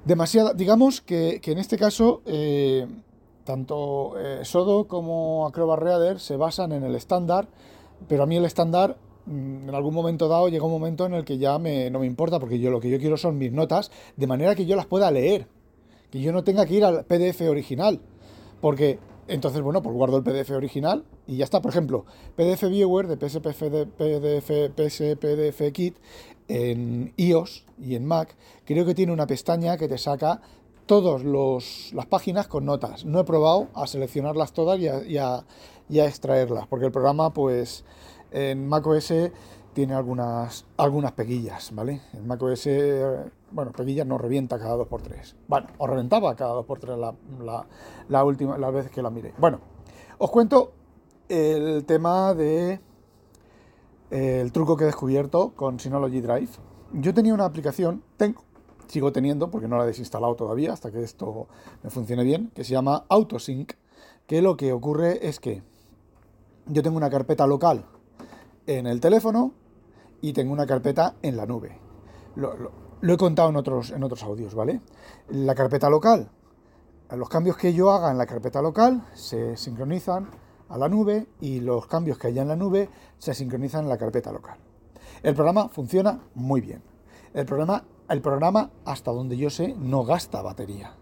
demasiada, 0.05 0.55
digamos 0.55 1.01
que, 1.01 1.41
que 1.43 1.53
en 1.53 1.59
este 1.59 1.79
caso... 1.79 2.23
Eh, 2.27 2.87
tanto 3.51 4.17
eh, 4.17 4.45
Sodo 4.45 4.87
como 4.87 5.45
Acrobat 5.45 5.81
Reader 5.81 6.21
se 6.21 6.37
basan 6.37 6.71
en 6.71 6.85
el 6.85 6.95
estándar, 6.95 7.49
pero 8.07 8.23
a 8.23 8.27
mí 8.27 8.37
el 8.37 8.45
estándar 8.45 8.97
mm, 9.27 9.69
en 9.69 9.75
algún 9.75 9.93
momento 9.93 10.29
dado 10.29 10.49
llega 10.49 10.65
un 10.65 10.71
momento 10.71 11.05
en 11.05 11.15
el 11.15 11.25
que 11.25 11.39
ya 11.39 11.59
no 11.59 11.99
me 11.99 12.07
importa, 12.07 12.39
porque 12.39 12.61
yo 12.61 12.71
lo 12.71 12.79
que 12.79 12.91
yo 12.91 12.99
quiero 13.01 13.17
son 13.17 13.39
mis 13.39 13.51
notas, 13.51 13.91
de 14.17 14.27
manera 14.29 14.55
que 14.55 14.67
yo 14.67 14.77
las 14.77 14.87
pueda 14.87 15.11
leer, 15.11 15.49
que 16.13 16.21
yo 16.21 16.33
no 16.33 16.45
tenga 16.45 16.65
que 16.65 16.75
ir 16.75 16.85
al 16.85 17.05
PDF 17.07 17.41
original, 17.41 18.01
porque 18.61 19.01
entonces, 19.27 19.63
bueno, 19.63 19.83
pues 19.83 19.97
guardo 19.97 20.17
el 20.17 20.23
PDF 20.23 20.51
original 20.51 21.05
y 21.27 21.37
ya 21.37 21.45
está. 21.45 21.61
Por 21.61 21.71
ejemplo, 21.71 22.05
PDF 22.37 22.69
Viewer 22.69 23.09
de 23.09 23.17
PSP, 23.17 23.47
PDF, 23.97 25.19
PDF 25.19 25.73
Kit 25.73 25.97
en 26.49 27.13
iOS 27.17 27.65
y 27.81 27.95
en 27.95 28.05
Mac, 28.07 28.37
creo 28.65 28.85
que 28.85 28.95
tiene 28.95 29.13
una 29.13 29.27
pestaña 29.27 29.77
que 29.77 29.87
te 29.87 29.99
saca 29.99 30.41
todas 30.87 31.25
las 31.25 32.07
páginas 32.07 32.49
con 32.49 32.65
notas. 32.65 33.05
No 33.05 33.21
he 33.21 33.25
probado 33.25 33.69
a 33.75 33.87
seleccionarlas 33.87 34.53
todas 34.53 34.79
y 34.79 35.19
a, 35.19 35.45
extraerlas, 35.89 36.67
porque 36.67 36.87
el 36.87 36.93
programa, 36.93 37.33
pues, 37.33 37.85
en 38.31 38.69
macOS 38.69 39.13
tiene 39.73 39.95
algunas, 39.95 40.67
algunas 40.77 41.13
peguillas, 41.13 41.75
¿vale? 41.75 42.01
En 42.13 42.27
macOS, 42.27 42.69
bueno, 43.53 43.73
peguillas 43.73 44.07
no 44.07 44.19
revienta 44.19 44.59
cada 44.59 44.77
2x3. 44.77 45.35
Bueno, 45.49 45.69
os 45.79 45.91
reventaba 45.91 46.35
cada 46.37 46.55
2x3 46.55 47.15
la, 47.45 47.67
la, 48.09 48.25
última, 48.25 48.59
la 48.59 48.71
vez 48.71 48.91
que 48.91 49.03
la 49.03 49.11
miré. 49.11 49.33
Bueno, 49.39 49.61
os 50.19 50.31
cuento 50.31 50.73
el 51.29 51.85
tema 51.85 52.35
de 52.35 52.81
el 54.11 54.51
truco 54.53 54.77
que 54.77 54.85
he 54.85 54.87
descubierto 54.87 55.53
con 55.55 55.79
Synology 55.79 56.21
Drive. 56.21 56.51
Yo 56.93 57.15
tenía 57.15 57.33
una 57.33 57.45
aplicación, 57.45 58.03
tengo, 58.17 58.43
sigo 58.91 59.13
teniendo, 59.13 59.51
porque 59.51 59.69
no 59.69 59.79
la 59.79 59.85
he 59.85 59.87
desinstalado 59.87 60.35
todavía 60.35 60.73
hasta 60.73 60.91
que 60.91 61.03
esto 61.03 61.47
me 61.83 61.91
funcione 61.91 62.25
bien, 62.25 62.51
que 62.55 62.65
se 62.65 62.73
llama 62.73 63.05
AutoSync, 63.09 63.73
que 64.27 64.43
lo 64.43 64.57
que 64.57 64.73
ocurre 64.73 65.27
es 65.29 65.41
que 65.41 65.63
yo 66.67 66.83
tengo 66.83 66.97
una 66.97 67.11
carpeta 67.11 67.47
local 67.47 67.85
en 68.67 68.87
el 68.87 69.01
teléfono 69.01 69.53
y 70.21 70.33
tengo 70.33 70.53
una 70.53 70.67
carpeta 70.67 71.15
en 71.23 71.37
la 71.37 71.47
nube. 71.47 71.79
Lo, 72.37 72.55
he 73.03 73.17
contado 73.17 73.49
en 73.49 73.57
otros, 73.57 73.91
en 73.91 74.03
otros 74.05 74.23
audios, 74.23 74.55
¿vale? 74.55 74.81
La 75.29 75.55
carpeta 75.55 75.89
local, 75.89 76.31
los 77.11 77.29
cambios 77.29 77.57
que 77.57 77.73
yo 77.73 77.91
haga 77.91 78.11
en 78.11 78.19
la 78.19 78.27
carpeta 78.27 78.63
local 78.63 79.05
se 79.15 79.57
sincronizan 79.57 80.29
a 80.69 80.79
la 80.79 80.89
nube 80.89 81.27
y 81.41 81.61
los 81.61 81.87
cambios 81.87 82.19
que 82.19 82.29
haya 82.29 82.43
en 82.43 82.49
la 82.49 82.57
nube 82.57 82.89
se 83.19 83.35
sincronizan 83.35 83.85
en 83.85 83.89
la 83.89 83.99
carpeta 83.99 84.31
local. 84.31 84.59
El 85.23 85.35
programa 85.35 85.69
funciona 85.69 86.21
muy 86.35 86.61
bien. 86.61 86.83
El 87.35 87.47
problema 87.47 87.85
el 88.11 88.21
programa, 88.23 88.71
hasta 88.85 89.11
donde 89.13 89.37
yo 89.37 89.51
sé, 89.51 89.75
no 89.79 90.05
gasta 90.05 90.43
batería. 90.43 90.95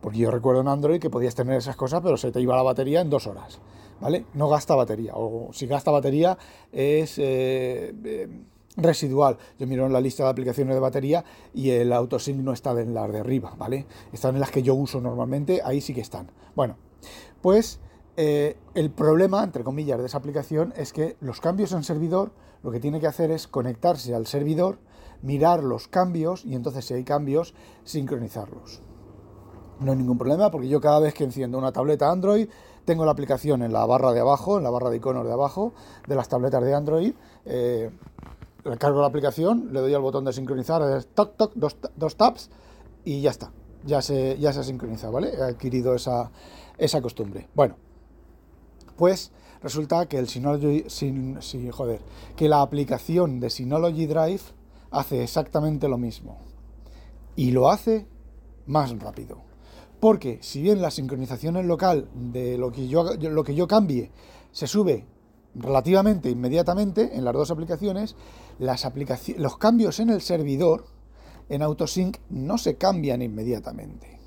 Porque 0.00 0.18
yo 0.18 0.30
recuerdo 0.30 0.60
en 0.60 0.68
Android 0.68 1.00
que 1.00 1.10
podías 1.10 1.34
tener 1.34 1.56
esas 1.56 1.76
cosas, 1.76 2.00
pero 2.02 2.16
se 2.16 2.32
te 2.32 2.40
iba 2.40 2.56
la 2.56 2.62
batería 2.62 3.00
en 3.00 3.10
dos 3.10 3.26
horas. 3.26 3.60
¿Vale? 4.00 4.26
No 4.34 4.48
gasta 4.48 4.74
batería. 4.74 5.12
O 5.14 5.50
si 5.52 5.66
gasta 5.66 5.92
batería 5.92 6.36
es 6.72 7.18
eh, 7.18 7.94
eh, 8.04 8.28
residual. 8.76 9.38
Yo 9.58 9.66
miro 9.66 9.86
en 9.86 9.92
la 9.92 10.00
lista 10.00 10.24
de 10.24 10.30
aplicaciones 10.30 10.74
de 10.74 10.80
batería 10.80 11.24
y 11.54 11.70
el 11.70 11.92
autosync 11.92 12.38
no 12.40 12.52
está 12.52 12.72
en 12.80 12.94
las 12.94 13.12
de 13.12 13.20
arriba, 13.20 13.54
¿vale? 13.56 13.86
Están 14.12 14.34
en 14.34 14.40
las 14.40 14.50
que 14.50 14.62
yo 14.62 14.74
uso 14.74 15.00
normalmente, 15.00 15.60
ahí 15.64 15.80
sí 15.80 15.94
que 15.94 16.00
están. 16.00 16.32
Bueno, 16.56 16.76
pues 17.40 17.78
eh, 18.16 18.56
el 18.74 18.90
problema, 18.90 19.44
entre 19.44 19.62
comillas, 19.64 20.00
de 20.00 20.06
esa 20.06 20.18
aplicación 20.18 20.74
es 20.76 20.92
que 20.92 21.16
los 21.20 21.40
cambios 21.40 21.72
en 21.72 21.84
servidor 21.84 22.32
lo 22.62 22.70
que 22.70 22.80
tiene 22.80 23.00
que 23.00 23.06
hacer 23.06 23.30
es 23.30 23.48
conectarse 23.48 24.14
al 24.14 24.26
servidor 24.26 24.78
mirar 25.22 25.62
los 25.62 25.88
cambios 25.88 26.44
y 26.44 26.54
entonces 26.54 26.84
si 26.84 26.94
hay 26.94 27.04
cambios, 27.04 27.54
sincronizarlos. 27.84 28.82
No 29.80 29.92
hay 29.92 29.98
ningún 29.98 30.18
problema 30.18 30.50
porque 30.50 30.68
yo 30.68 30.80
cada 30.80 31.00
vez 31.00 31.14
que 31.14 31.24
enciendo 31.24 31.58
una 31.58 31.72
tableta 31.72 32.10
Android 32.10 32.48
tengo 32.84 33.04
la 33.04 33.12
aplicación 33.12 33.62
en 33.62 33.72
la 33.72 33.84
barra 33.86 34.12
de 34.12 34.20
abajo, 34.20 34.58
en 34.58 34.64
la 34.64 34.70
barra 34.70 34.90
de 34.90 34.96
iconos 34.96 35.26
de 35.26 35.32
abajo 35.32 35.72
de 36.06 36.14
las 36.14 36.28
tabletas 36.28 36.62
de 36.62 36.74
Android. 36.74 37.14
Eh, 37.44 37.90
le 38.64 38.78
cargo 38.78 39.00
la 39.00 39.08
aplicación, 39.08 39.72
le 39.72 39.80
doy 39.80 39.94
al 39.94 40.02
botón 40.02 40.24
de 40.24 40.32
sincronizar, 40.32 40.82
toc, 41.14 41.36
toc, 41.36 41.52
dos, 41.54 41.76
dos 41.96 42.16
taps 42.16 42.50
y 43.04 43.20
ya 43.20 43.30
está. 43.30 43.50
Ya 43.84 44.00
se, 44.00 44.38
ya 44.38 44.52
se 44.52 44.60
ha 44.60 44.62
sincronizado, 44.62 45.12
¿vale? 45.12 45.30
He 45.34 45.42
adquirido 45.42 45.94
esa, 45.94 46.30
esa 46.78 47.02
costumbre. 47.02 47.48
Bueno, 47.54 47.76
pues 48.96 49.32
resulta 49.62 50.06
que 50.06 50.18
el 50.18 50.28
Synology, 50.28 50.84
sin, 50.88 51.40
joder, 51.72 52.00
que 52.36 52.48
la 52.48 52.62
aplicación 52.62 53.40
de 53.40 53.50
Synology 53.50 54.06
Drive 54.06 54.42
hace 54.92 55.22
exactamente 55.22 55.88
lo 55.88 55.98
mismo. 55.98 56.38
Y 57.34 57.50
lo 57.50 57.70
hace 57.70 58.06
más 58.66 58.96
rápido. 58.98 59.42
Porque 60.00 60.38
si 60.42 60.62
bien 60.62 60.82
la 60.82 60.90
sincronización 60.90 61.56
en 61.56 61.68
local 61.68 62.08
de 62.14 62.58
lo 62.58 62.72
que 62.72 62.88
yo, 62.88 63.14
lo 63.14 63.44
que 63.44 63.54
yo 63.54 63.66
cambie 63.66 64.10
se 64.50 64.66
sube 64.66 65.06
relativamente 65.54 66.30
inmediatamente 66.30 67.16
en 67.16 67.24
las 67.24 67.34
dos 67.34 67.50
aplicaciones, 67.50 68.16
las 68.58 68.86
los 69.36 69.56
cambios 69.58 70.00
en 70.00 70.10
el 70.10 70.20
servidor 70.20 70.86
en 71.48 71.62
AutoSync 71.62 72.18
no 72.30 72.58
se 72.58 72.76
cambian 72.76 73.22
inmediatamente. 73.22 74.18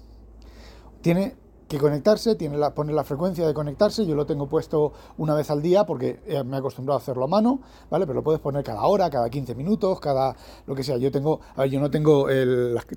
Tiene 1.02 1.36
que 1.68 1.78
conectarse, 1.78 2.36
tiene 2.36 2.58
la, 2.58 2.74
pone 2.74 2.94
la 2.94 3.04
frecuencia 3.04 3.46
de 3.48 3.54
conectarse, 3.54 4.06
yo 4.06 4.16
lo 4.16 4.26
tengo 4.26 4.48
puesto 4.48 4.94
una 5.18 5.34
vez 5.34 5.50
al 5.50 5.62
día 5.62 5.86
porque 5.86 6.20
me 6.46 6.58
he 6.58 6.60
acostumbrado 6.60 7.00
a 7.00 7.02
hacerlo 7.02 7.26
a 7.26 7.28
mano, 7.28 7.60
¿vale? 7.90 8.06
Pero 8.06 8.16
lo 8.16 8.24
puedes 8.24 8.42
poner 8.42 8.64
cada 8.64 8.84
hora, 8.84 9.10
cada 9.10 9.30
15 9.30 9.56
minutos, 9.56 10.00
cada 10.00 10.36
lo 10.68 10.76
que 10.76 10.84
sea. 10.84 10.98
Yo 10.98 11.12
tengo, 11.12 11.40
a 11.56 11.62
ver, 11.62 11.72
yo 11.72 11.80
no 11.80 11.90
tengo 11.90 12.28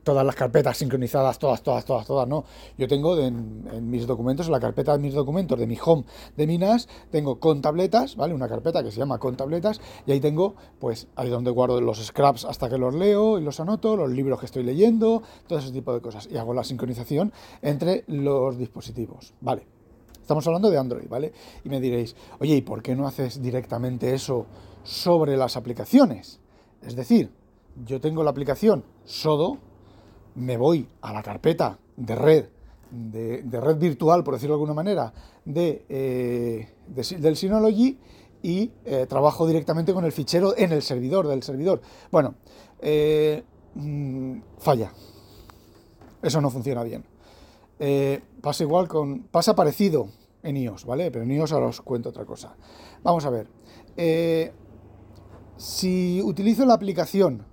todas 0.03 0.25
las 0.25 0.35
carpetas 0.35 0.77
sincronizadas, 0.77 1.39
todas, 1.39 1.63
todas, 1.63 1.85
todas, 1.85 2.07
todas, 2.07 2.29
no. 2.29 2.45
Yo 2.77 2.89
tengo 2.89 3.19
en, 3.19 3.91
mis 3.91 4.07
documentos, 4.07 4.47
en 4.47 4.53
la 4.53 4.61
carpeta 4.61 4.93
de 4.93 4.99
mis 4.99 5.15
documentos, 5.15 5.59
de 5.59 5.67
mi 5.67 5.79
home, 5.83 6.05
de 6.37 6.47
Minas, 6.47 6.89
tengo 7.11 7.39
con 7.41 7.63
tabletas, 7.63 8.17
¿vale? 8.17 8.35
Una 8.35 8.49
carpeta 8.49 8.83
que 8.83 8.91
se 8.91 8.99
llama 8.99 9.19
con 9.19 9.37
tabletas 9.37 9.81
y 10.07 10.13
ahí 10.13 10.21
tengo, 10.21 10.55
pues, 10.79 11.09
ahí 11.17 11.31
donde 11.31 11.51
guardo 11.51 11.81
los 11.81 12.05
scraps 12.05 12.45
hasta 12.45 12.69
que 12.69 12.79
los 12.79 12.95
leo 12.95 13.39
y 13.39 13.43
los 13.43 13.61
anoto, 13.61 13.97
los 13.97 14.11
libros 14.11 14.41
que 14.41 14.47
estoy 14.47 14.63
leyendo, 14.63 15.23
todo 15.47 15.59
ese 15.59 15.73
tipo 15.73 15.93
de 15.93 16.01
cosas. 16.01 16.29
Y 16.31 16.37
hago 16.37 16.55
la 16.55 16.65
sincronización 16.65 17.33
entre 17.63 18.05
los 18.07 18.58
dispositivos. 18.59 19.33
Vale, 19.41 19.67
estamos 20.21 20.47
hablando 20.47 20.71
de 20.71 20.79
Android, 20.79 21.09
¿vale? 21.09 21.33
Y 21.65 21.69
me 21.69 21.81
diréis, 21.81 22.15
oye, 22.41 22.57
¿y 22.57 22.63
por 22.63 22.83
qué 22.83 22.95
no 22.95 23.07
haces 23.07 23.41
directamente 23.41 24.15
eso 24.15 24.47
sobre 24.83 25.37
las 25.37 25.57
aplicaciones? 25.57 26.41
Es 26.83 26.97
decir, 26.97 27.31
yo 27.87 28.01
tengo 28.01 28.23
la 28.23 28.31
aplicación 28.31 28.85
Sodo, 29.05 29.59
me 30.35 30.57
voy 30.57 30.87
a 31.01 31.13
la 31.13 31.23
carpeta 31.23 31.79
de 31.97 32.15
red, 32.15 32.47
de, 32.91 33.61
red 33.61 33.77
virtual, 33.77 34.23
por 34.23 34.35
decirlo 34.35 34.55
de 34.55 34.57
alguna 34.57 34.75
manera, 34.75 35.13
de, 35.45 35.85
eh, 35.89 36.69
del 37.19 37.37
Synology 37.37 37.99
y 38.43 38.71
eh, 38.85 39.07
trabajo 39.09 39.47
directamente 39.47 39.93
con 39.93 40.05
el 40.05 40.13
fichero 40.13 40.55
en 40.57 40.73
el 40.73 40.83
servidor 40.83 41.27
del 41.27 41.43
servidor. 41.43 41.81
Bueno, 42.11 42.35
eh, 42.81 43.43
mm, 43.75 44.41
falla. 44.59 44.93
Eso 46.23 46.41
no 46.41 46.51
funciona 46.51 46.83
bien. 46.83 47.05
Eh, 47.79 48.21
pasa 48.41 48.65
igual 48.65 48.89
con. 48.89 49.25
pasa 49.25 49.55
parecido 49.55 50.09
en 50.43 50.57
iOS, 50.57 50.85
¿vale? 50.85 51.11
Pero 51.11 51.25
en 51.25 51.33
iOS 51.33 51.53
ahora 51.53 51.67
os 51.67 51.81
cuento 51.81 52.09
otra 52.09 52.25
cosa. 52.25 52.57
Vamos 53.03 53.25
a 53.25 53.31
ver. 53.31 53.49
Eh, 53.97 54.53
si 55.57 56.23
utilizo 56.23 56.65
la 56.65 56.75
aplicación 56.75 57.45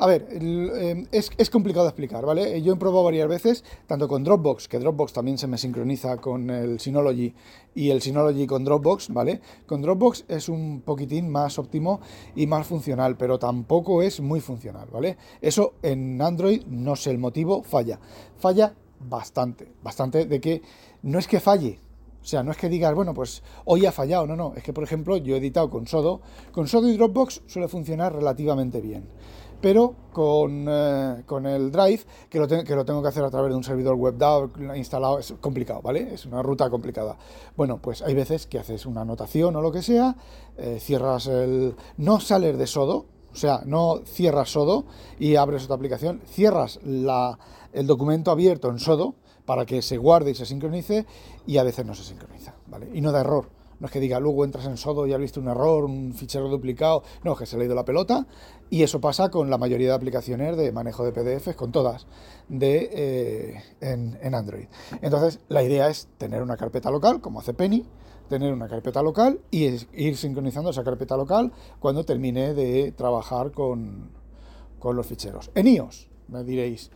A 0.00 0.06
ver, 0.06 0.28
em, 0.30 1.06
es, 1.10 1.50
complicado 1.50 1.84
de 1.84 1.90
explicar, 1.90 2.24
¿vale? 2.24 2.62
Yo 2.62 2.72
he 2.72 2.76
probado 2.76 3.02
varias 3.02 3.26
veces, 3.26 3.64
tanto 3.88 4.06
con 4.06 4.22
Dropbox, 4.22 4.68
que 4.68 4.78
Dropbox 4.78 5.12
también 5.12 5.38
se 5.38 5.48
me 5.48 5.58
sincroniza 5.58 6.18
con 6.18 6.50
el 6.50 6.78
Synology 6.78 7.34
y 7.74 7.90
el 7.90 8.00
Synology 8.00 8.46
con 8.46 8.64
Dropbox, 8.64 9.12
¿vale? 9.12 9.40
Con 9.66 9.82
Dropbox 9.82 10.24
es 10.28 10.48
un 10.48 10.82
poquitín 10.82 11.28
más 11.28 11.58
óptimo 11.58 12.00
y 12.36 12.46
más 12.46 12.64
funcional, 12.68 13.16
pero 13.16 13.40
tampoco 13.40 14.00
es 14.00 14.20
muy 14.20 14.40
funcional, 14.40 14.88
¿vale? 14.92 15.16
Eso 15.40 15.74
en 15.82 16.22
Android, 16.22 16.64
no 16.68 16.94
sé 16.94 17.10
el 17.10 17.18
motivo, 17.18 17.64
falla. 17.64 17.98
Falla 18.36 18.74
bastante, 19.00 19.72
bastante 19.82 20.26
de 20.26 20.40
que 20.40 20.62
no 21.02 21.18
es 21.18 21.26
que 21.26 21.40
falle, 21.40 21.80
o 22.22 22.24
sea, 22.24 22.42
no 22.42 22.50
es 22.50 22.56
que 22.56 22.68
digas, 22.68 22.94
bueno, 22.94 23.14
pues 23.14 23.42
hoy 23.64 23.86
ha 23.86 23.92
fallado, 23.92 24.26
no, 24.26 24.36
no, 24.36 24.52
es 24.56 24.62
que 24.62 24.72
por 24.72 24.84
ejemplo 24.84 25.16
yo 25.16 25.34
he 25.34 25.38
editado 25.38 25.70
con 25.70 25.86
Sodo, 25.86 26.20
con 26.52 26.66
Sodo 26.66 26.88
y 26.88 26.96
Dropbox 26.96 27.42
suele 27.46 27.68
funcionar 27.68 28.14
relativamente 28.14 28.80
bien, 28.80 29.08
pero 29.60 29.94
con, 30.12 30.66
eh, 30.68 31.24
el 31.44 31.72
Drive, 31.72 32.00
que 32.28 32.38
lo, 32.38 32.46
que 32.46 32.74
lo 32.74 32.84
tengo 32.84 33.02
que 33.02 33.08
hacer 33.08 33.24
a 33.24 33.30
través 33.30 33.50
de 33.50 33.56
un 33.56 33.64
servidor 33.64 33.94
web 33.94 34.16
DAO 34.16 34.50
instalado, 34.76 35.18
es 35.18 35.34
complicado, 35.40 35.80
¿vale? 35.82 36.14
Es 36.14 36.26
una 36.26 36.42
ruta 36.42 36.68
complicada. 36.70 37.16
Bueno, 37.56 37.78
pues 37.80 38.02
hay 38.02 38.14
veces 38.14 38.46
que 38.46 38.58
haces 38.58 38.86
una 38.86 39.02
anotación 39.02 39.56
o 39.56 39.62
lo 39.62 39.72
que 39.72 39.82
sea, 39.82 40.16
eh, 40.56 40.78
cierras 40.80 41.26
el... 41.26 41.74
no 41.96 42.20
sales 42.20 42.58
de 42.58 42.66
Sodo, 42.66 43.06
o 43.32 43.36
sea, 43.36 43.62
no 43.64 44.00
cierras 44.04 44.50
Sodo 44.50 44.84
y 45.18 45.36
abres 45.36 45.64
otra 45.64 45.76
aplicación, 45.76 46.20
cierras 46.26 46.80
la, 46.84 47.38
el 47.72 47.86
documento 47.86 48.30
abierto 48.30 48.70
en 48.70 48.78
Sodo, 48.78 49.14
para 49.44 49.64
que 49.64 49.80
se 49.80 49.96
guarde 49.96 50.32
y 50.32 50.34
se 50.34 50.44
sincronice 50.44 51.06
y 51.46 51.56
a 51.56 51.62
veces 51.62 51.86
no 51.86 51.94
se 51.94 52.04
sincroniza, 52.04 52.54
¿vale? 52.66 52.90
Y 52.92 53.00
no 53.00 53.12
da 53.12 53.20
error. 53.20 53.48
No 53.80 53.86
es 53.86 53.92
que 53.92 54.00
diga, 54.00 54.18
luego 54.18 54.44
entras 54.44 54.66
en 54.66 54.76
Sodo 54.76 55.06
y 55.06 55.12
has 55.12 55.20
visto 55.20 55.40
un 55.40 55.48
error, 55.48 55.84
un 55.84 56.12
fichero 56.12 56.48
duplicado. 56.48 57.02
No, 57.22 57.32
es 57.32 57.38
que 57.38 57.46
se 57.46 57.56
le 57.56 57.62
ha 57.62 57.66
ido 57.66 57.74
la 57.74 57.84
pelota. 57.84 58.26
Y 58.70 58.82
eso 58.82 59.00
pasa 59.00 59.30
con 59.30 59.50
la 59.50 59.56
mayoría 59.56 59.88
de 59.88 59.94
aplicaciones 59.94 60.56
de 60.56 60.72
manejo 60.72 61.04
de 61.04 61.12
PDFs, 61.12 61.56
con 61.56 61.72
todas, 61.72 62.06
de, 62.48 62.90
eh, 62.92 63.62
en, 63.80 64.34
Android. 64.34 64.66
Entonces, 65.00 65.40
la 65.48 65.62
idea 65.62 65.88
es 65.88 66.08
tener 66.18 66.42
una 66.42 66.56
carpeta 66.56 66.90
local, 66.90 67.20
como 67.20 67.40
hace 67.40 67.54
Penny, 67.54 67.86
tener 68.28 68.52
una 68.52 68.68
carpeta 68.68 69.02
local 69.02 69.40
y 69.50 69.64
ir 69.92 70.16
sincronizando 70.16 70.70
esa 70.70 70.84
carpeta 70.84 71.16
local 71.16 71.52
cuando 71.78 72.04
termine 72.04 72.52
de 72.52 72.92
trabajar 72.92 73.52
con, 73.52 74.10
con 74.78 74.96
los 74.96 75.06
ficheros. 75.06 75.50
En 75.54 75.68
iOS, 75.68 76.10
me 76.28 76.44
diréis, 76.44 76.90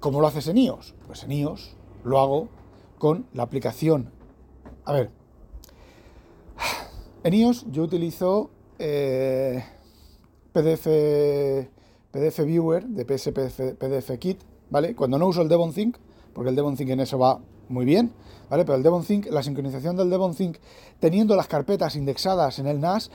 ¿cómo 0.00 0.20
lo 0.20 0.26
haces 0.26 0.48
en 0.48 0.58
iOS? 0.58 0.94
Pues 1.06 1.22
en 1.24 1.32
iOS 1.32 1.76
lo 2.04 2.20
hago 2.20 2.48
con 2.98 3.26
la 3.32 3.42
aplicación. 3.42 4.10
A 4.84 4.92
ver, 4.92 5.10
en 7.24 7.34
iOS 7.34 7.66
yo 7.70 7.82
utilizo 7.82 8.50
eh, 8.78 9.64
PDF, 10.52 10.86
PDF 12.10 12.44
Viewer 12.44 12.86
de 12.86 13.04
PS 13.04 13.30
PDF 13.32 14.18
Kit, 14.18 14.40
¿vale? 14.70 14.94
Cuando 14.94 15.18
no 15.18 15.26
uso 15.26 15.42
el 15.42 15.48
Devon 15.48 15.72
Think, 15.72 15.96
porque 16.32 16.50
el 16.50 16.56
Devon 16.56 16.76
Think 16.76 16.90
en 16.90 17.00
eso 17.00 17.18
va 17.18 17.40
muy 17.68 17.84
bien, 17.84 18.12
¿vale? 18.48 18.64
Pero 18.64 18.76
el 18.76 18.82
Devon 18.82 19.04
Think, 19.04 19.26
la 19.26 19.42
sincronización 19.42 19.96
del 19.96 20.10
Devon 20.10 20.34
Think 20.34 20.56
teniendo 21.00 21.36
las 21.36 21.48
carpetas 21.48 21.96
indexadas 21.96 22.58
en 22.58 22.66
el 22.66 22.80
NAS 22.80 23.10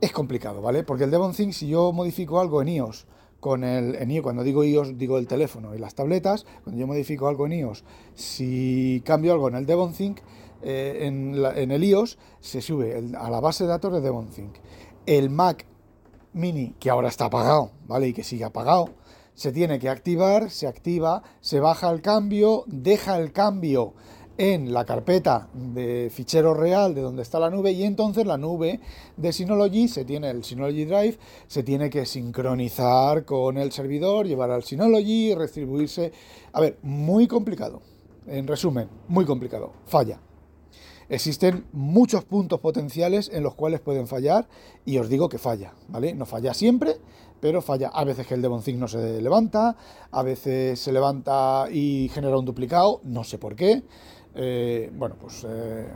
es 0.00 0.12
complicado, 0.12 0.62
¿vale? 0.62 0.82
Porque 0.82 1.04
el 1.04 1.10
Devon 1.10 1.32
Think, 1.32 1.52
si 1.52 1.68
yo 1.68 1.92
modifico 1.92 2.40
algo 2.40 2.62
en 2.62 2.68
iOS 2.68 3.06
con 3.42 3.64
el 3.64 3.96
en 3.96 4.08
iOS, 4.12 4.22
cuando 4.22 4.44
digo 4.44 4.62
iOS 4.62 4.96
digo 4.96 5.18
el 5.18 5.26
teléfono 5.26 5.74
y 5.74 5.78
las 5.78 5.96
tabletas, 5.96 6.46
cuando 6.62 6.80
yo 6.80 6.86
modifico 6.86 7.26
algo 7.26 7.44
en 7.46 7.54
iOS, 7.54 7.82
si 8.14 9.02
cambio 9.04 9.32
algo 9.32 9.48
en 9.48 9.56
el 9.56 9.66
DevonThink, 9.66 10.20
eh, 10.62 10.98
en, 11.00 11.72
el 11.72 11.82
iOS 11.82 12.18
se 12.38 12.62
sube 12.62 13.02
a 13.18 13.30
la 13.30 13.40
base 13.40 13.64
de 13.64 13.70
datos 13.70 13.92
de 13.94 14.00
DevonThink. 14.00 14.54
El 15.06 15.28
Mac 15.28 15.66
Mini, 16.34 16.76
que 16.78 16.88
ahora 16.88 17.08
está 17.08 17.24
apagado, 17.24 17.72
¿vale? 17.88 18.06
Y 18.06 18.12
que 18.12 18.22
sigue 18.22 18.44
apagado, 18.44 18.90
se 19.34 19.50
tiene 19.50 19.80
que 19.80 19.88
activar, 19.88 20.48
se 20.48 20.68
activa, 20.68 21.24
se 21.40 21.58
baja 21.58 21.90
el 21.90 22.00
cambio, 22.00 22.62
deja 22.68 23.18
el 23.18 23.32
cambio 23.32 23.94
en 24.38 24.72
la 24.72 24.84
carpeta 24.84 25.48
de 25.52 26.10
fichero 26.12 26.54
real 26.54 26.94
de 26.94 27.02
donde 27.02 27.22
está 27.22 27.38
la 27.38 27.50
nube 27.50 27.72
y 27.72 27.84
entonces 27.84 28.26
la 28.26 28.38
nube 28.38 28.80
de 29.16 29.32
Synology 29.32 29.88
se 29.88 30.04
tiene 30.04 30.30
el 30.30 30.42
Synology 30.42 30.84
Drive 30.84 31.18
se 31.46 31.62
tiene 31.62 31.90
que 31.90 32.06
sincronizar 32.06 33.24
con 33.24 33.58
el 33.58 33.72
servidor, 33.72 34.26
llevar 34.26 34.50
al 34.50 34.64
Synology, 34.64 35.34
restribuirse. 35.34 36.12
A 36.52 36.60
ver, 36.60 36.78
muy 36.82 37.26
complicado. 37.26 37.82
En 38.26 38.46
resumen, 38.46 38.88
muy 39.08 39.24
complicado. 39.24 39.72
Falla. 39.86 40.20
Existen 41.08 41.66
muchos 41.72 42.24
puntos 42.24 42.60
potenciales 42.60 43.30
en 43.32 43.42
los 43.42 43.54
cuales 43.54 43.80
pueden 43.80 44.06
fallar 44.06 44.48
y 44.86 44.96
os 44.98 45.08
digo 45.08 45.28
que 45.28 45.38
falla, 45.38 45.74
¿vale? 45.88 46.14
No 46.14 46.24
falla 46.24 46.54
siempre, 46.54 46.96
pero 47.40 47.60
falla. 47.60 47.88
A 47.88 48.04
veces 48.04 48.26
que 48.26 48.34
el 48.34 48.40
Devon 48.40 48.62
no 48.76 48.88
se 48.88 49.20
levanta, 49.20 49.76
a 50.10 50.22
veces 50.22 50.78
se 50.78 50.92
levanta 50.92 51.66
y 51.70 52.08
genera 52.14 52.38
un 52.38 52.46
duplicado, 52.46 53.00
no 53.04 53.24
sé 53.24 53.36
por 53.36 53.56
qué. 53.56 53.82
Eh, 54.34 54.90
bueno, 54.94 55.16
pues 55.20 55.44
eh, 55.48 55.88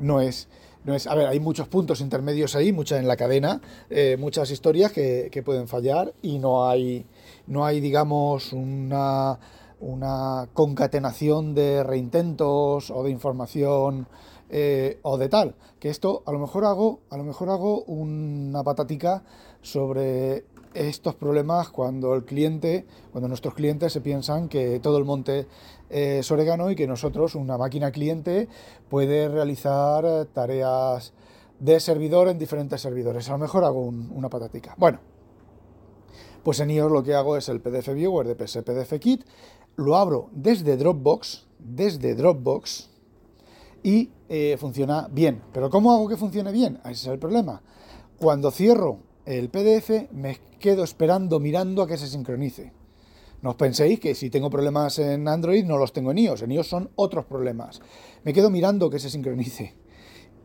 no 0.00 0.20
es... 0.20 0.48
No 0.84 0.96
es, 0.96 1.06
a 1.06 1.14
ver, 1.14 1.28
hay 1.28 1.38
muchos 1.38 1.68
puntos 1.68 2.00
intermedios 2.00 2.56
ahí, 2.56 2.72
muchas 2.72 2.98
en 2.98 3.06
la 3.06 3.16
cadena, 3.16 3.60
eh, 3.88 4.16
muchas 4.18 4.50
historias 4.50 4.90
que, 4.90 5.42
pueden 5.44 5.68
fallar 5.68 6.12
y 6.22 6.40
no 6.40 6.68
hay, 6.68 7.06
no 7.46 7.64
hay 7.64 7.78
digamos, 7.78 8.52
una, 8.52 9.38
una 9.78 10.48
concatenación 10.54 11.54
de 11.54 11.84
reintentos 11.84 12.90
o 12.90 13.04
de 13.04 13.12
información 13.12 14.08
o 15.02 15.18
de 15.18 15.28
tal. 15.28 15.54
Que 15.78 15.88
esto 15.88 16.24
a 16.26 16.32
lo 16.32 16.40
mejor 16.40 16.64
hago, 16.64 16.98
a 17.10 17.16
lo 17.16 17.22
mejor 17.22 17.50
hago 17.50 17.84
una 17.84 18.64
patatica 18.64 19.22
sobre 19.60 20.46
estos 20.74 21.14
problemas 21.14 21.68
cuando 21.68 22.14
el 22.14 22.24
cliente, 22.24 22.86
cuando 23.10 23.28
nuestros 23.28 23.54
clientes 23.54 23.92
se 23.92 24.00
piensan 24.00 24.48
que 24.48 24.80
todo 24.80 24.98
el 24.98 25.04
monte 25.04 25.46
es 25.90 26.30
orégano 26.30 26.70
y 26.70 26.76
que 26.76 26.86
nosotros, 26.86 27.34
una 27.34 27.58
máquina 27.58 27.90
cliente, 27.90 28.48
puede 28.88 29.28
realizar 29.28 30.26
tareas 30.32 31.12
de 31.58 31.78
servidor 31.80 32.28
en 32.28 32.38
diferentes 32.38 32.80
servidores. 32.80 33.28
A 33.28 33.32
lo 33.32 33.38
mejor 33.38 33.64
hago 33.64 33.84
una 33.84 34.28
patatica. 34.28 34.74
Bueno, 34.78 35.00
pues 36.42 36.58
en 36.60 36.70
iOS 36.70 36.90
lo 36.90 37.02
que 37.02 37.14
hago 37.14 37.36
es 37.36 37.48
el 37.48 37.60
PDF 37.60 37.94
Viewer 37.94 38.26
de 38.26 38.34
PS 38.34 38.62
PDF 38.64 38.98
Kit, 38.98 39.24
lo 39.76 39.96
abro 39.96 40.28
desde 40.32 40.76
Dropbox, 40.76 41.46
desde 41.58 42.14
Dropbox, 42.14 42.90
y 43.82 44.10
eh, 44.28 44.56
funciona 44.58 45.08
bien. 45.10 45.42
Pero 45.52 45.70
¿cómo 45.70 45.92
hago 45.92 46.08
que 46.08 46.16
funcione 46.16 46.52
bien? 46.52 46.78
Ese 46.84 46.92
es 46.92 47.06
el 47.06 47.18
problema. 47.18 47.62
Cuando 48.18 48.50
cierro 48.50 48.98
el 49.26 49.48
PDF 49.48 50.12
me 50.12 50.38
quedo 50.58 50.84
esperando, 50.84 51.40
mirando 51.40 51.82
a 51.82 51.86
que 51.86 51.96
se 51.96 52.08
sincronice. 52.08 52.72
No 53.42 53.50
os 53.50 53.56
penséis 53.56 53.98
que 53.98 54.14
si 54.14 54.30
tengo 54.30 54.50
problemas 54.50 54.98
en 55.00 55.26
Android 55.26 55.64
no 55.64 55.76
los 55.76 55.92
tengo 55.92 56.12
en 56.12 56.18
iOS. 56.18 56.42
En 56.42 56.52
iOS 56.52 56.68
son 56.68 56.90
otros 56.94 57.24
problemas. 57.24 57.80
Me 58.24 58.32
quedo 58.32 58.50
mirando 58.50 58.88
que 58.88 59.00
se 59.00 59.10
sincronice. 59.10 59.74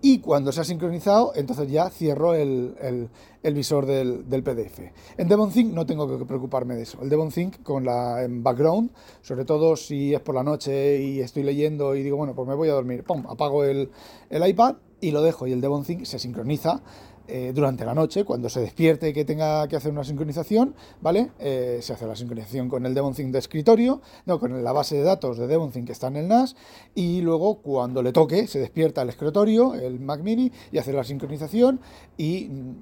Y 0.02 0.20
cuando 0.20 0.52
se 0.52 0.62
ha 0.62 0.64
sincronizado, 0.64 1.32
entonces 1.36 1.72
ya 1.72 1.90
cierro 1.90 2.36
el, 2.36 3.10
visor 3.44 3.88
del, 3.88 4.44
PDF. 4.44 4.80
En 5.18 5.28
DevonThink 5.28 5.74
no 5.74 5.88
tengo 5.88 6.08
que 6.08 6.24
preocuparme 6.24 6.76
de 6.76 6.84
eso. 6.84 7.02
El 7.02 7.10
DevonThink 7.10 7.64
con 7.64 7.84
la 7.84 8.24
en 8.24 8.44
background, 8.44 8.92
sobre 9.22 9.44
todo 9.44 9.76
si 9.76 10.14
es 10.14 10.20
por 10.20 10.36
la 10.36 10.44
noche 10.44 11.02
y 11.02 11.20
estoy 11.20 11.42
leyendo 11.42 11.96
y 11.96 12.04
digo, 12.04 12.16
bueno, 12.16 12.36
pues 12.36 12.48
me 12.48 12.54
voy 12.54 12.70
a 12.70 12.74
dormir. 12.74 13.04
Pum, 13.04 13.26
apago 13.28 13.64
el, 13.64 13.90
iPad 14.30 14.76
y 15.02 15.12
lo 15.12 15.24
dejo. 15.24 15.48
Y 15.48 15.52
el 15.52 15.62
DevonThink 15.62 16.06
se 16.06 16.20
sincroniza 16.20 16.84
eh, 17.28 17.52
durante 17.54 17.86
la 17.86 17.94
noche, 17.94 18.24
cuando 18.24 18.50
se 18.50 18.62
despierte 18.62 19.10
y 19.10 19.14
que 19.14 19.26
tenga 19.26 19.68
que 19.68 19.76
hacer 19.76 19.92
una 19.92 20.04
sincronización, 20.04 20.76
¿vale? 21.02 21.32
Eh, 21.40 21.80
se 21.82 21.94
hace 21.94 22.06
la 22.08 22.16
sincronización 22.16 22.70
con 22.70 22.86
el 22.86 22.94
DevonThink 22.94 23.32
de 23.32 23.40
escritorio, 23.40 24.02
no, 24.26 24.40
con 24.40 24.64
la 24.64 24.72
base 24.72 24.96
de 24.96 25.04
datos 25.04 25.38
de 25.38 25.48
DevonThink 25.48 25.88
que 25.88 25.92
está 25.92 26.08
en 26.08 26.16
el 26.18 26.28
NAS, 26.28 26.56
y 26.96 27.22
luego 27.22 27.56
cuando 27.56 28.02
le 28.02 28.14
toque, 28.14 28.48
se 28.48 28.60
despierta 28.60 29.02
el 29.02 29.10
escritorio, 29.10 29.74
el 29.76 30.00
Mac 30.00 30.22
Mini, 30.22 30.52
y 30.72 30.78
hace 30.78 30.94
la 30.94 31.04
sincronización, 31.04 31.80
y 32.18 32.46
mm, 32.46 32.82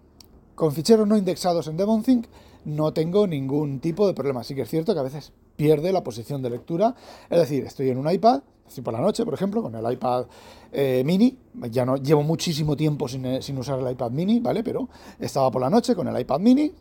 con 0.55 0.71
ficheros 0.71 1.07
no 1.07 1.17
indexados 1.17 1.67
en 1.67 1.77
DevonThink 1.77 2.27
no 2.65 2.93
tengo 2.93 3.27
ningún 3.27 3.79
tipo 3.79 4.07
de 4.07 4.13
problema. 4.13 4.43
Sí 4.43 4.55
que 4.55 4.61
es 4.61 4.69
cierto 4.69 4.93
que 4.93 4.99
a 4.99 5.03
veces 5.03 5.33
pierde 5.55 5.91
la 5.91 6.03
posición 6.03 6.41
de 6.41 6.49
lectura, 6.49 6.95
es 7.29 7.39
decir, 7.39 7.63
estoy 7.65 7.89
en 7.89 7.97
un 7.97 8.11
iPad, 8.11 8.41
así 8.67 8.81
por 8.81 8.93
la 8.93 9.01
noche, 9.01 9.23
por 9.25 9.33
ejemplo, 9.33 9.61
con 9.61 9.75
el 9.75 9.93
iPad 9.93 10.25
eh, 10.71 11.03
mini, 11.05 11.37
ya 11.71 11.85
no 11.85 11.97
llevo 11.97 12.23
muchísimo 12.23 12.75
tiempo 12.75 13.07
eh, 13.07 13.41
sin, 13.41 13.57
usar 13.57 13.79
el 13.79 13.91
iPad 13.91 14.11
mini, 14.11 14.39
¿vale? 14.39 14.63
Pero 14.63 14.89
estaba 15.19 15.51
por 15.51 15.61
la 15.61 15.69
noche 15.69 15.95
con 15.95 16.07
el 16.07 16.19
iPad 16.19 16.39
mini, 16.39 16.73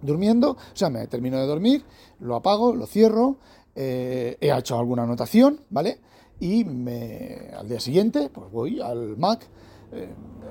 durmiendo, 0.00 0.52
o 0.52 0.56
sea, 0.76 0.90
me 0.90 1.06
termino 1.06 1.38
de 1.38 1.46
dormir, 1.46 1.84
lo 2.20 2.36
apago, 2.36 2.74
lo 2.74 2.86
cierro, 2.86 3.36
eh, 3.74 4.36
he 4.40 4.50
hecho 4.56 4.78
alguna 4.78 5.02
anotación, 5.02 5.60
¿vale? 5.70 6.00
Y 6.38 6.64
me, 6.64 7.50
al 7.58 7.68
día 7.68 7.80
siguiente, 7.80 8.30
pues 8.30 8.50
voy 8.50 8.80
al 8.80 9.16
Mac, 9.16 9.46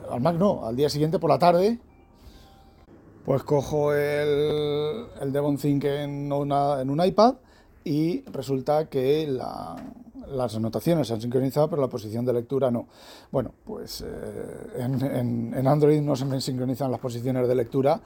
al 0.09 0.21
Mac 0.21 0.35
no, 0.35 0.65
al 0.65 0.75
día 0.75 0.89
siguiente 0.89 1.19
por 1.19 1.29
la 1.29 1.37
tarde, 1.37 1.79
pues 3.23 3.43
cojo 3.43 3.93
el, 3.93 5.05
el 5.21 5.31
Devon 5.31 5.57
Think 5.57 5.83
en, 5.85 6.31
en 6.31 6.89
un 6.89 7.05
iPad 7.05 7.35
y 7.83 8.21
resulta 8.31 8.89
que 8.89 9.27
la, 9.27 9.75
las 10.27 10.55
anotaciones 10.55 11.07
se 11.07 11.13
han 11.13 11.21
sincronizado, 11.21 11.69
pero 11.69 11.81
la 11.81 11.87
posición 11.87 12.25
de 12.25 12.33
lectura 12.33 12.71
no. 12.71 12.87
Bueno, 13.31 13.51
pues 13.63 14.01
eh, 14.01 14.79
en, 14.79 15.67
Android 15.67 16.01
no 16.01 16.15
se 16.15 16.25
me 16.25 16.39
sincronizan 16.41 16.91
las 16.91 16.99
posiciones 16.99 17.47
de 17.47 17.55
lectura 17.55 17.99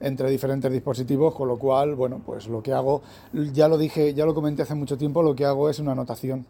entre 0.00 0.30
diferentes 0.30 0.70
dispositivos, 0.70 1.34
con 1.34 1.48
lo 1.48 1.58
cual, 1.58 1.94
bueno, 1.94 2.22
pues 2.24 2.46
lo 2.46 2.62
que 2.62 2.72
hago, 2.72 3.02
ya 3.52 3.68
lo 3.68 3.76
dije, 3.76 4.14
ya 4.14 4.24
lo 4.24 4.34
comenté 4.34 4.62
hace 4.62 4.74
mucho 4.74 4.96
tiempo, 4.96 5.22
lo 5.22 5.34
que 5.34 5.44
hago 5.44 5.68
es 5.68 5.78
una 5.78 5.92
anotación. 5.92 6.46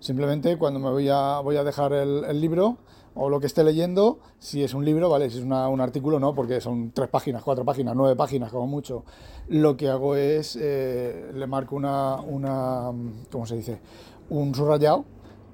Simplemente 0.00 0.56
cuando 0.58 0.80
me 0.80 0.90
voy 0.90 1.08
a, 1.08 1.40
voy 1.40 1.56
a 1.56 1.64
dejar 1.64 1.92
el 1.92 2.40
libro, 2.40 2.78
o 3.14 3.28
lo 3.28 3.40
que 3.40 3.46
esté 3.46 3.64
leyendo, 3.64 4.18
si 4.38 4.62
es 4.62 4.74
un 4.74 4.84
libro, 4.84 5.08
¿vale? 5.08 5.30
Si 5.30 5.38
es 5.38 5.44
un 5.44 5.52
artículo, 5.52 6.20
no, 6.20 6.34
porque 6.34 6.60
son 6.60 6.92
tres 6.92 7.08
páginas, 7.08 7.42
cuatro 7.42 7.64
páginas, 7.64 7.94
nueve 7.96 8.16
páginas 8.16 8.50
como 8.50 8.66
mucho. 8.66 9.04
Lo 9.48 9.76
que 9.76 9.88
hago 9.88 10.14
es, 10.14 10.56
eh, 10.60 11.30
le 11.34 11.46
marco 11.46 11.76
una, 11.76 12.16
una, 12.20 12.92
¿cómo 13.30 13.46
se 13.46 13.56
dice? 13.56 13.80
Un 14.30 14.54
subrayado 14.54 15.04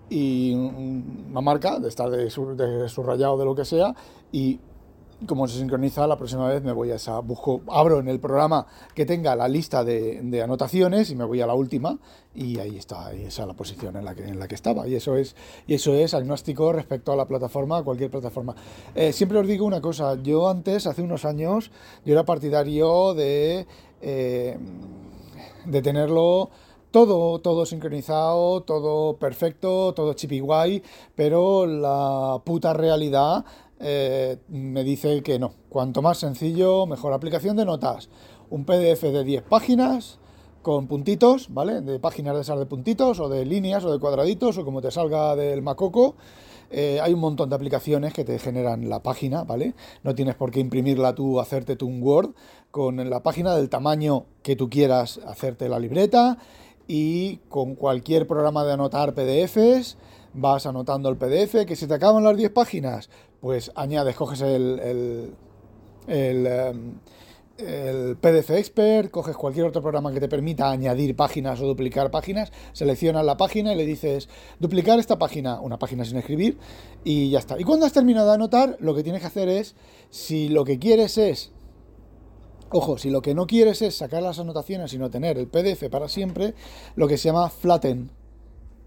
y 0.09 0.55
una 0.55 1.41
marca 1.41 1.81
de 1.81 1.89
estar 1.89 2.09
de, 2.09 2.25
de 2.25 2.89
subrayado 2.89 3.37
de 3.37 3.45
lo 3.45 3.55
que 3.57 3.65
sea 3.65 3.95
y 4.31 4.61
como 5.27 5.49
se 5.49 5.59
sincroniza, 5.59 6.07
la 6.07 6.17
próxima 6.17 6.47
vez 6.49 6.63
me 6.63 6.73
voy 6.73 6.91
a 6.91 6.97
esa, 6.97 7.21
busco, 7.21 7.63
abro 7.69 8.01
en 8.01 8.09
el 8.09 8.21
programa 8.21 8.67
que 8.95 9.07
tenga 9.07 9.35
la 9.35 9.49
lista 9.49 9.83
de, 9.83 10.43
anotaciones 10.43 11.11
y 11.11 11.17
me 11.17 11.25
voy 11.25 11.41
a 11.41 11.47
la 11.47 11.55
última 11.55 11.99
y 12.35 12.59
ahí 12.59 12.77
está, 12.77 13.07
ahí 13.07 13.25
esa 13.25 13.47
la 13.47 13.55
posición 13.55 13.97
en 13.97 14.05
la 14.05 14.15
que, 14.15 14.25
en 14.25 14.39
la 14.39 14.47
que 14.47 14.55
estaba. 14.55 14.87
Y 14.87 14.95
eso 14.95 15.17
es, 15.17 15.35
y 15.67 15.75
eso 15.75 15.95
es 15.95 16.13
agnóstico 16.13 16.71
respecto 16.73 17.13
a 17.13 17.17
la 17.17 17.27
plataforma, 17.27 17.79
a 17.79 17.83
cualquier 17.83 18.11
plataforma. 18.11 18.55
Eh, 18.95 19.13
siempre 19.13 19.39
os 19.39 19.47
digo 19.47 19.65
una 19.65 19.81
cosa, 19.81 20.17
yo 20.23 20.51
antes, 20.51 20.87
hace 20.87 21.01
unos 21.01 21.25
años, 21.25 21.71
yo 22.05 22.13
era 22.13 22.25
partidario 22.25 23.15
de, 23.15 23.67
eh, 24.03 24.59
de 25.65 25.83
tenerlo 25.83 26.51
todo, 26.97 27.39
todo 27.41 27.67
sincronizado, 27.67 28.63
todo 28.63 29.19
perfecto, 29.19 29.93
todo 29.93 30.15
chipi 30.15 30.41
guay, 30.41 30.83
pero 31.15 31.67
la 31.67 32.41
puta 32.43 32.73
realidad 32.73 33.45
eh, 33.79 34.39
me 34.49 34.83
dice 34.83 35.23
que 35.23 35.39
no. 35.39 35.53
Cuanto 35.69 36.01
más 36.01 36.17
sencillo, 36.17 36.87
mejor. 36.87 37.13
Aplicación 37.13 37.55
de 37.55 37.67
notas. 37.67 38.09
Un 38.49 38.65
PDF 38.65 39.03
de 39.03 39.25
10 39.25 39.43
páginas 39.43 40.19
con 40.63 40.87
puntitos, 40.87 41.53
¿vale? 41.53 41.83
De 41.83 41.99
páginas 41.99 42.35
de 42.35 42.41
esas 42.41 42.59
de 42.59 42.65
puntitos 42.65 43.21
o 43.21 43.29
de 43.29 43.45
líneas 43.45 43.85
o 43.85 43.93
de 43.93 43.99
cuadraditos 43.99 44.57
o 44.57 44.65
como 44.65 44.81
te 44.81 44.91
salga 44.91 45.37
del 45.37 45.61
macoco. 45.61 46.15
Eh, 46.71 46.99
hay 47.03 47.13
un 47.13 47.21
montón 47.21 47.51
de 47.51 47.57
aplicaciones 47.57 48.15
que 48.15 48.25
te 48.25 48.39
generan 48.39 48.89
la 48.89 49.03
página, 49.03 49.45
¿vale? 49.45 49.75
No 50.03 50.15
tienes 50.15 50.35
por 50.35 50.51
qué 50.51 50.61
imprimirla 50.61 51.15
tú, 51.15 51.41
hacerte 51.41 51.77
tú 51.77 51.89
un 51.89 52.03
Word 52.03 52.31
con 52.71 53.11
la 53.11 53.23
página 53.23 53.55
del 53.55 53.69
tamaño 53.69 54.25
que 54.43 54.57
tú 54.57 54.71
quieras, 54.71 55.21
hacerte 55.27 55.69
la 55.69 55.79
libreta 55.79 56.39
y 56.89 57.39
con 57.49 57.75
cualquier 57.75 58.27
programa 58.27 58.65
de 58.65 58.73
anotar 58.73 59.15
PDFs 59.15 59.97
vas 60.37 60.67
anotando 60.67 61.09
el 61.09 61.17
PDF, 61.17 61.65
que 61.67 61.77
si 61.77 61.87
te 61.87 61.95
acaban 61.95 62.23
las 62.23 62.37
10 62.37 62.51
páginas, 62.51 63.09
pues 63.41 63.73
añades, 63.75 64.15
coges 64.17 64.43
el, 64.43 65.33
em, 66.07 66.95
el, 67.59 68.17
PDF 68.19 68.51
Expert, 68.51 69.11
coges 69.11 69.35
cualquier 69.35 69.67
otro 69.67 69.81
programa 69.81 70.13
que 70.13 70.21
te 70.21 70.29
permita 70.29 70.71
añadir 70.71 71.17
páginas 71.17 71.61
o 71.61 71.67
duplicar 71.67 72.11
páginas, 72.11 72.53
seleccionas 72.73 73.25
la 73.25 73.39
página 73.39 73.73
y 73.73 73.77
le 73.77 73.87
dices 73.87 74.29
duplicar 74.61 74.99
esta 74.99 75.19
página, 75.19 75.59
una 75.61 75.79
página 75.79 76.05
sin 76.05 76.19
escribir, 76.19 76.59
y 77.03 77.31
ya 77.31 77.39
está. 77.39 77.59
Y 77.59 77.65
cuando 77.65 77.87
has 77.87 77.95
terminado 77.95 78.29
de 78.29 78.35
anotar, 78.35 78.77
lo 78.81 78.95
que 78.95 79.03
tienes 79.03 79.23
que 79.23 79.29
hacer 79.29 79.49
es, 79.49 79.75
si 80.11 80.49
lo 80.51 80.65
que 80.65 80.79
quieres 80.79 81.17
es 81.17 81.53
Ojo, 82.71 82.99
si 82.99 83.11
lo 83.11 83.23
que 83.23 83.35
no 83.35 83.47
quieres 83.47 83.81
es 83.83 83.97
sacar 83.97 84.23
las 84.23 84.39
anotaciones, 84.39 84.91
sino 84.91 85.11
tener 85.11 85.39
el 85.39 85.47
PDF 85.47 85.89
para 85.91 86.09
siempre, 86.09 86.55
lo 86.97 87.07
que 87.07 87.17
se 87.17 87.29
llama 87.29 87.49
flatten, 87.49 88.11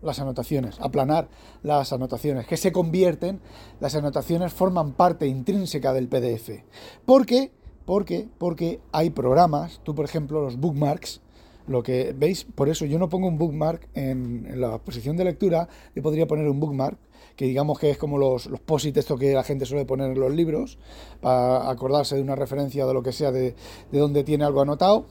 las 0.02 0.20
anotaciones, 0.20 0.80
aplanar 0.80 1.30
las 1.64 1.94
anotaciones, 1.94 2.46
que 2.46 2.58
se 2.58 2.72
convierten, 2.72 3.40
las 3.80 3.96
anotaciones 3.96 4.54
forman 4.54 4.94
parte 4.94 5.28
intrínseca 5.28 5.94
del 5.94 6.08
PDF. 6.08 6.64
¿Por 7.06 7.26
qué? 7.26 7.52
Porque, 7.86 8.28
porque 8.38 8.82
hay 8.92 9.10
programas, 9.10 9.82
tú 9.84 9.96
por 9.96 10.06
ejemplo 10.06 10.42
los 10.42 10.58
bookmarks, 10.58 11.22
lo 11.68 11.84
que 11.84 12.14
veis, 12.18 12.46
por 12.46 12.68
eso 12.68 12.86
yo 12.86 13.00
no 13.00 13.10
pongo 13.10 13.28
un 13.28 13.38
bookmark 13.38 13.88
en, 13.94 14.60
la 14.60 14.80
posición 14.80 15.16
de 15.18 15.24
lectura, 15.24 15.70
yo 15.96 16.02
podría 16.02 16.28
poner 16.28 16.48
un 16.50 16.60
bookmark, 16.60 16.98
que 17.40 17.46
digamos 17.46 17.80
que 17.80 17.90
es 17.90 17.98
como 17.98 18.18
los, 18.18 18.48
los 18.48 18.60
posit 18.60 18.98
esto 18.98 19.18
que 19.18 19.34
la 19.34 19.46
gente 19.46 19.66
suele 19.66 19.86
poner 19.86 20.12
en 20.12 20.20
los 20.20 20.30
libros, 20.30 20.78
para 21.22 21.70
acordarse 21.70 22.18
de 22.18 22.22
una 22.22 22.36
referencia 22.36 22.86
de 22.86 22.94
lo 22.94 23.02
que 23.02 23.14
sea 23.14 23.32
de, 23.32 23.56
de 23.94 24.00
donde 24.00 24.26
tiene 24.26 24.44
algo 24.44 24.60
anotado 24.60 25.06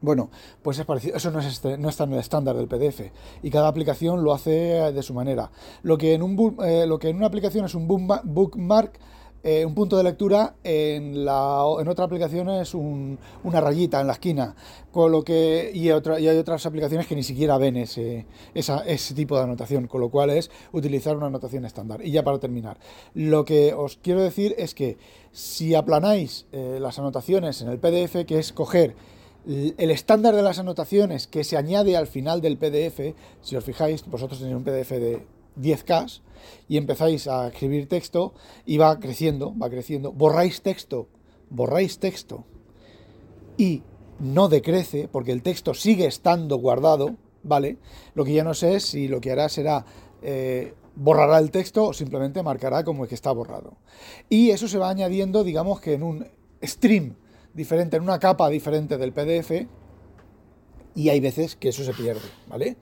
bueno, 0.00 0.30
pues 0.62 0.80
es 0.80 0.84
parecido, 0.84 1.16
eso 1.16 1.30
no 1.30 1.38
es, 1.38 1.46
este, 1.46 1.78
no 1.78 1.88
está 1.88 2.02
en 2.02 2.14
el 2.14 2.18
estándar 2.18 2.56
del 2.56 2.66
PDF 2.66 3.12
y 3.40 3.50
cada 3.50 3.68
aplicación 3.68 4.24
lo 4.24 4.34
hace 4.34 4.50
de 4.50 5.02
su 5.04 5.14
manera. 5.14 5.52
Lo 5.84 5.96
que 5.96 6.14
en, 6.14 6.22
un, 6.22 6.56
eh, 6.64 6.86
lo 6.88 6.98
que 6.98 7.10
en 7.10 7.18
una 7.18 7.28
aplicación 7.28 7.66
es 7.66 7.76
un 7.76 7.86
bookmark, 7.86 8.98
eh, 9.44 9.64
un 9.66 9.74
punto 9.74 9.96
de 9.96 10.04
lectura, 10.04 10.54
en, 10.62 11.24
la, 11.24 11.64
en 11.80 11.88
otra 11.88 12.04
aplicación 12.04 12.48
es 12.50 12.74
una 12.74 13.60
rayita 13.60 14.00
en 14.00 14.06
la 14.06 14.12
esquina, 14.12 14.54
con 14.92 15.10
lo 15.10 15.24
que, 15.24 15.70
y, 15.74 15.90
hay 15.90 16.38
otras 16.38 16.64
aplicaciones 16.64 17.08
que 17.08 17.16
ni 17.16 17.24
siquiera 17.24 17.58
ven 17.58 17.76
ese, 17.76 18.26
ese 18.54 19.14
tipo 19.14 19.36
de 19.36 19.42
anotación, 19.42 19.88
con 19.88 20.00
lo 20.00 20.10
cual 20.10 20.30
es 20.30 20.50
utilizar 20.70 21.16
una 21.16 21.26
anotación 21.26 21.64
estándar. 21.64 22.04
Y 22.04 22.12
ya 22.12 22.22
para 22.22 22.38
terminar, 22.38 22.78
lo 23.14 23.44
que 23.44 23.74
os 23.74 23.96
quiero 23.96 24.20
decir 24.20 24.54
es 24.58 24.74
que 24.74 24.96
si 25.32 25.74
aplanáis 25.74 26.46
eh, 26.52 26.78
las 26.80 27.00
anotaciones 27.00 27.62
en 27.62 27.68
el 27.68 27.80
PDF, 27.80 28.24
que 28.26 28.38
es 28.38 28.52
coger 28.52 28.94
el 29.44 29.90
estándar 29.90 30.36
de 30.36 30.42
las 30.42 30.60
anotaciones 30.60 31.26
que 31.26 31.42
se 31.42 31.56
añade 31.56 31.96
al 31.96 32.06
final 32.06 32.40
del 32.40 32.58
PDF, 32.58 33.16
si 33.40 33.56
os 33.56 33.64
fijáis, 33.64 34.06
vosotros 34.06 34.38
tenéis 34.38 34.56
un 34.56 34.62
PDF 34.62 34.90
de 34.90 35.26
10K 35.60 36.20
y 36.68 36.76
empezáis 36.76 37.28
a 37.28 37.48
escribir 37.48 37.88
texto 37.88 38.34
y 38.66 38.78
va 38.78 38.98
creciendo, 38.98 39.54
va 39.56 39.70
creciendo, 39.70 40.12
borráis 40.12 40.62
texto, 40.62 41.08
borráis 41.50 41.98
texto 41.98 42.44
y 43.56 43.82
no 44.18 44.48
decrece 44.48 45.08
porque 45.08 45.32
el 45.32 45.42
texto 45.42 45.74
sigue 45.74 46.06
estando 46.06 46.56
guardado, 46.56 47.16
¿vale? 47.42 47.78
Lo 48.14 48.24
que 48.24 48.32
ya 48.32 48.44
no 48.44 48.54
sé 48.54 48.76
es 48.76 48.84
si 48.84 49.08
lo 49.08 49.20
que 49.20 49.32
hará 49.32 49.48
será 49.48 49.84
eh, 50.22 50.74
borrará 50.94 51.38
el 51.38 51.50
texto 51.50 51.86
o 51.86 51.92
simplemente 51.92 52.42
marcará 52.42 52.84
como 52.84 53.06
que 53.06 53.14
está 53.14 53.32
borrado. 53.32 53.76
Y 54.28 54.50
eso 54.50 54.68
se 54.68 54.78
va 54.78 54.90
añadiendo, 54.90 55.44
digamos 55.44 55.80
que 55.80 55.94
en 55.94 56.02
un 56.02 56.26
stream 56.62 57.16
diferente, 57.54 57.96
en 57.96 58.02
una 58.02 58.18
capa 58.18 58.48
diferente 58.48 58.96
del 58.98 59.12
PDF, 59.12 59.66
y 60.94 61.08
hay 61.08 61.20
veces 61.20 61.56
que 61.56 61.70
eso 61.70 61.84
se 61.84 61.94
pierde, 61.94 62.28
¿vale? 62.48 62.76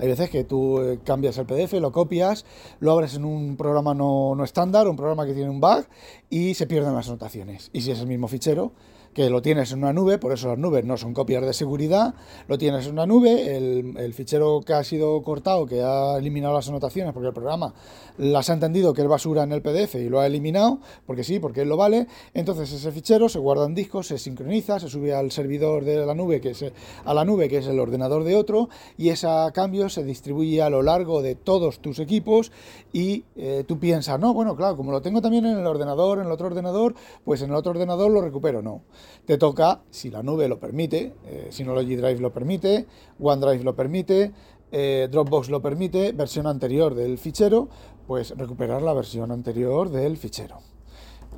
Hay 0.00 0.08
veces 0.08 0.30
que 0.30 0.44
tú 0.44 0.80
eh, 0.80 0.98
cambias 1.04 1.36
el 1.36 1.44
PDF, 1.44 1.74
lo 1.74 1.92
copias, 1.92 2.46
lo 2.80 2.92
abres 2.92 3.14
en 3.16 3.24
un 3.26 3.58
programa 3.58 3.92
no, 3.92 4.34
no 4.34 4.44
estándar, 4.44 4.88
un 4.88 4.96
programa 4.96 5.26
que 5.26 5.34
tiene 5.34 5.50
un 5.50 5.60
bug, 5.60 5.84
y 6.30 6.54
se 6.54 6.66
pierden 6.66 6.94
las 6.94 7.08
anotaciones. 7.08 7.68
Y 7.74 7.82
si 7.82 7.90
es 7.90 8.00
el 8.00 8.06
mismo 8.06 8.26
fichero, 8.26 8.72
que 9.14 9.28
lo 9.28 9.42
tienes 9.42 9.72
en 9.72 9.78
una 9.80 9.92
nube, 9.92 10.18
por 10.18 10.32
eso 10.32 10.48
las 10.48 10.58
nubes 10.58 10.84
no 10.84 10.96
son 10.96 11.14
copias 11.14 11.44
de 11.44 11.52
seguridad, 11.52 12.14
lo 12.46 12.58
tienes 12.58 12.86
en 12.86 12.92
una 12.92 13.06
nube, 13.06 13.56
el, 13.56 14.14
fichero 14.14 14.60
que 14.64 14.72
ha 14.72 14.84
sido 14.84 15.22
cortado, 15.22 15.66
que 15.66 15.82
ha 15.82 16.16
eliminado 16.16 16.54
las 16.54 16.68
anotaciones, 16.68 17.12
porque 17.12 17.28
el 17.28 17.34
programa 17.34 17.74
las 18.18 18.50
ha 18.50 18.54
entendido 18.54 18.92
que 18.92 19.02
es 19.02 19.08
basura 19.08 19.42
en 19.42 19.52
el 19.52 19.62
PDF 19.62 19.96
y 19.96 20.08
lo 20.08 20.20
ha 20.20 20.26
eliminado, 20.26 20.80
porque 21.06 21.24
sí, 21.24 21.40
porque 21.40 21.62
él 21.62 21.68
lo 21.68 21.76
vale, 21.76 22.06
entonces 22.34 22.72
ese 22.72 22.92
fichero 22.92 23.28
se 23.28 23.38
guarda 23.38 23.66
en 23.66 23.74
disco, 23.74 24.02
se 24.02 24.18
sincroniza, 24.18 24.78
se 24.78 24.88
sube 24.88 25.14
al 25.14 25.32
servidor 25.32 25.84
de 25.84 26.04
la 26.06 26.14
nube, 26.14 26.40
que 26.40 26.50
es 26.50 26.64
a 27.04 27.14
la 27.14 27.24
nube, 27.24 27.48
que 27.48 27.58
es 27.58 27.66
el 27.66 27.80
ordenador 27.80 28.24
de 28.24 28.36
otro, 28.36 28.68
y 28.96 29.08
ese 29.08 29.26
cambio 29.54 29.88
se 29.88 30.04
distribuye 30.04 30.62
a 30.62 30.70
lo 30.70 30.82
largo 30.82 31.22
de 31.22 31.34
todos 31.34 31.80
tus 31.80 31.98
equipos 31.98 32.52
y 32.92 33.24
eh, 33.36 33.64
tú 33.66 33.78
piensas, 33.78 34.20
no, 34.20 34.34
bueno, 34.34 34.54
claro, 34.56 34.76
como 34.76 34.92
lo 34.92 35.02
tengo 35.02 35.20
también 35.20 35.46
en 35.46 35.58
el 35.58 35.66
ordenador, 35.66 36.18
en 36.18 36.26
el 36.26 36.32
otro 36.32 36.46
ordenador, 36.46 36.94
pues 37.24 37.42
en 37.42 37.50
el 37.50 37.56
otro 37.56 37.72
ordenador 37.72 38.10
lo 38.10 38.20
recupero, 38.20 38.62
no 38.62 38.82
te 39.24 39.38
toca, 39.38 39.82
si 39.90 40.10
la 40.10 40.22
nube 40.22 40.48
lo 40.48 40.58
permite, 40.58 41.14
eh, 41.24 41.48
Synology 41.50 41.96
Drive 41.96 42.20
lo 42.20 42.32
permite, 42.32 42.86
OneDrive 43.18 43.64
lo 43.64 43.76
permite, 43.76 44.32
eh, 44.72 45.08
Dropbox 45.10 45.48
lo 45.50 45.60
permite, 45.60 46.12
versión 46.12 46.46
anterior 46.46 46.94
del 46.94 47.18
fichero, 47.18 47.68
pues 48.06 48.36
recuperar 48.36 48.82
la 48.82 48.92
versión 48.92 49.30
anterior 49.30 49.90
del 49.90 50.16
fichero. 50.16 50.58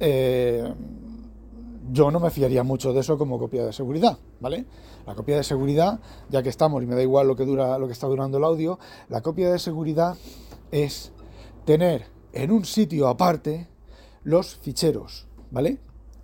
Eh, 0.00 0.72
yo 1.90 2.10
no 2.10 2.20
me 2.20 2.30
fiaría 2.30 2.62
mucho 2.62 2.92
de 2.92 3.00
eso 3.00 3.18
como 3.18 3.38
copia 3.38 3.64
de 3.64 3.72
seguridad, 3.72 4.18
¿vale? 4.40 4.64
La 5.06 5.14
copia 5.14 5.36
de 5.36 5.44
seguridad, 5.44 6.00
ya 6.30 6.42
que 6.42 6.48
estamos 6.48 6.82
y 6.82 6.86
me 6.86 6.94
da 6.94 7.02
igual 7.02 7.26
lo 7.26 7.36
que 7.36 7.44
dura, 7.44 7.78
lo 7.78 7.86
que 7.86 7.92
está 7.92 8.06
durando 8.06 8.38
el 8.38 8.44
audio, 8.44 8.78
la 9.08 9.20
copia 9.20 9.50
de 9.50 9.58
seguridad 9.58 10.16
es 10.70 11.12
tener 11.64 12.06
en 12.32 12.50
un 12.50 12.64
sitio 12.64 13.08
aparte 13.08 13.68
los 14.24 14.56
ficheros, 14.56 15.26
¿vale? 15.50 15.78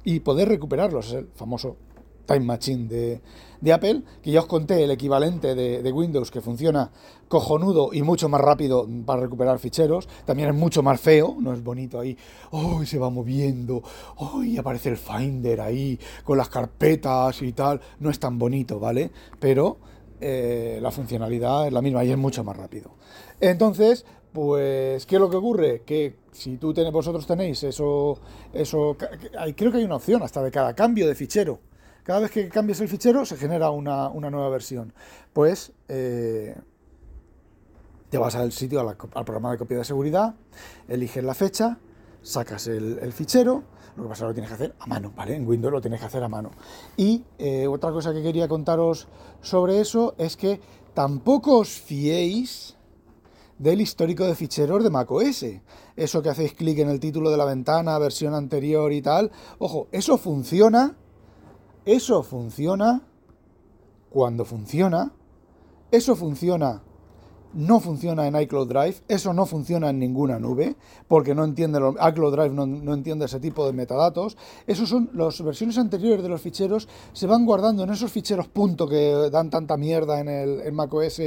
Y 0.09 0.21
poder 0.21 0.49
recuperarlos. 0.49 1.09
Es 1.09 1.13
el 1.13 1.29
famoso 1.35 1.77
Time 2.25 2.41
Machine 2.41 3.21
de, 3.61 3.73
Apple, 3.73 4.03
que 4.23 4.31
ya 4.31 4.41
os 4.41 4.47
conté 4.47 4.83
el 4.83 4.91
equivalente 4.91 5.55
de, 5.55 5.93
Windows 5.93 6.31
que 6.31 6.41
funciona 6.41 6.91
cojonudo 7.29 7.91
y 7.93 8.01
mucho 8.01 8.31
más 8.31 8.41
rápido 8.41 8.89
para 9.05 9.21
recuperar 9.21 9.59
ficheros. 9.59 10.09
También 10.25 10.49
es 10.49 10.55
mucho 10.55 10.83
más 10.83 10.99
feo, 10.99 11.37
no 11.39 11.53
es 11.53 11.63
bonito 11.63 12.01
ahí. 12.01 12.17
¡Oh! 12.51 12.83
Se 12.87 12.99
va 12.99 13.11
moviendo. 13.11 13.83
¡Oh! 14.17 14.41
aparece 14.59 14.89
el 14.89 14.97
Finder 14.97 15.61
ahí 15.61 15.99
con 16.25 16.39
las 16.39 16.49
carpetas 16.49 17.43
y 17.43 17.53
tal. 17.53 17.79
No 18.01 18.09
es 18.09 18.19
tan 18.19 18.39
bonito, 18.39 18.81
¿vale? 18.81 19.11
Pero 19.39 19.77
eh, 20.23 20.79
la 20.81 20.91
funcionalidad 20.91 21.67
es 21.67 21.73
la 21.73 21.83
misma 21.83 22.03
y 22.03 22.13
es 22.13 22.19
mucho 22.19 22.43
más 22.45 22.57
rápido. 22.57 22.93
Entonces, 23.41 24.07
pues, 24.39 25.05
¿qué 25.05 25.17
es 25.17 25.21
lo 25.21 25.29
que 25.29 25.37
ocurre? 25.37 25.83
Que 25.85 26.15
si 26.31 26.59
tú 26.59 26.73
tenés, 26.73 26.93
vosotros 26.93 27.27
tenéis 27.27 27.61
eso, 27.65 28.21
eso, 28.53 28.97
creo 28.97 29.73
que 29.73 29.79
hay 29.79 29.83
una 29.85 29.97
opción 29.97 30.23
hasta 30.23 30.41
de 30.41 30.53
cada 30.53 30.75
cambio 30.77 31.09
de 31.09 31.17
fichero. 31.17 31.59
Cada 32.05 32.21
vez 32.21 32.31
que 32.31 32.49
cambies 32.49 32.81
el 32.81 32.87
fichero 32.87 33.27
se 33.27 33.37
genera 33.37 33.73
una, 33.73 34.11
nueva 34.11 34.49
versión. 34.49 34.93
Pues 35.33 35.73
eh, 35.89 36.57
te 38.11 38.17
vas 38.17 38.37
al 38.37 38.53
sitio, 38.53 38.79
al, 38.79 38.97
programa 39.25 39.51
de 39.51 39.59
copia 39.59 39.79
de 39.79 39.85
seguridad, 39.85 40.37
eliges 40.87 41.25
la 41.25 41.35
fecha, 41.35 41.77
sacas 42.23 42.69
el, 42.69 43.13
fichero, 43.13 43.65
lo 43.97 44.05
que 44.05 44.09
pasa 44.09 44.21
es 44.21 44.21
que 44.21 44.29
lo 44.29 44.35
tienes 44.35 44.51
que 44.51 44.55
hacer 44.55 44.75
a 44.79 44.87
mano, 44.87 45.13
¿vale? 45.17 45.35
En 45.35 45.49
Windows 45.49 45.73
lo 45.73 45.81
tienes 45.81 45.99
que 45.99 46.07
hacer 46.07 46.23
a 46.23 46.29
mano. 46.29 46.53
Y 46.97 47.25
eh, 47.39 47.67
otra 47.67 47.91
cosa 47.91 48.13
que 48.13 48.23
quería 48.23 48.47
contaros 48.47 49.09
sobre 49.41 49.81
eso 49.81 50.15
es 50.17 50.37
que 50.37 50.61
tampoco 50.95 51.59
os 51.59 51.71
fiéis 51.71 52.78
del 53.59 53.81
histórico 53.81 54.25
de 54.25 54.35
ficheros 54.35 54.83
de 54.83 54.91
macOS. 54.91 55.45
Eso 55.97 56.23
que 56.23 56.29
hacéis 56.29 56.55
clic 56.55 56.79
en 56.79 56.89
el 56.89 57.01
título 57.01 57.31
de 57.31 57.37
la 57.37 57.45
ventana, 57.45 57.99
versión 57.99 58.35
anterior 58.35 58.93
y 58.93 59.03
tal. 59.03 59.31
Ojo, 59.59 59.89
eso 59.93 60.17
funciona. 60.19 60.97
Eso 61.85 62.23
funciona 62.23 63.03
cuando 64.11 64.45
funciona. 64.45 65.13
Eso 65.91 66.17
funciona 66.17 66.83
no 67.55 67.81
funciona 67.81 68.27
en 68.27 68.37
iCloud 68.41 68.69
Drive, 68.69 68.97
eso 69.09 69.33
no 69.33 69.47
funciona 69.47 69.91
en 69.91 69.99
ninguna 69.99 70.39
nube, 70.39 70.77
porque 71.07 71.35
no 71.35 71.45
entiende 71.45 71.79
iCloud 71.79 72.33
Drive 72.33 72.51
no, 72.51 72.95
entiende 72.95 73.25
ese 73.25 73.41
tipo 73.41 73.67
de 73.67 73.73
metadatos. 73.73 74.37
Esos 74.67 74.89
son 74.89 75.11
las 75.15 75.41
versiones 75.43 75.79
anteriores 75.79 76.23
de 76.23 76.29
los 76.29 76.41
ficheros, 76.41 76.89
se 77.13 77.27
van 77.27 77.47
guardando 77.47 77.85
en 77.85 77.91
esos 77.91 78.13
ficheros 78.13 78.49
punto 78.49 78.89
que 78.89 79.31
dan 79.31 79.51
tanta 79.51 79.77
mierda 79.77 80.21
en 80.21 80.29
el 80.29 80.73
macOS 80.73 81.21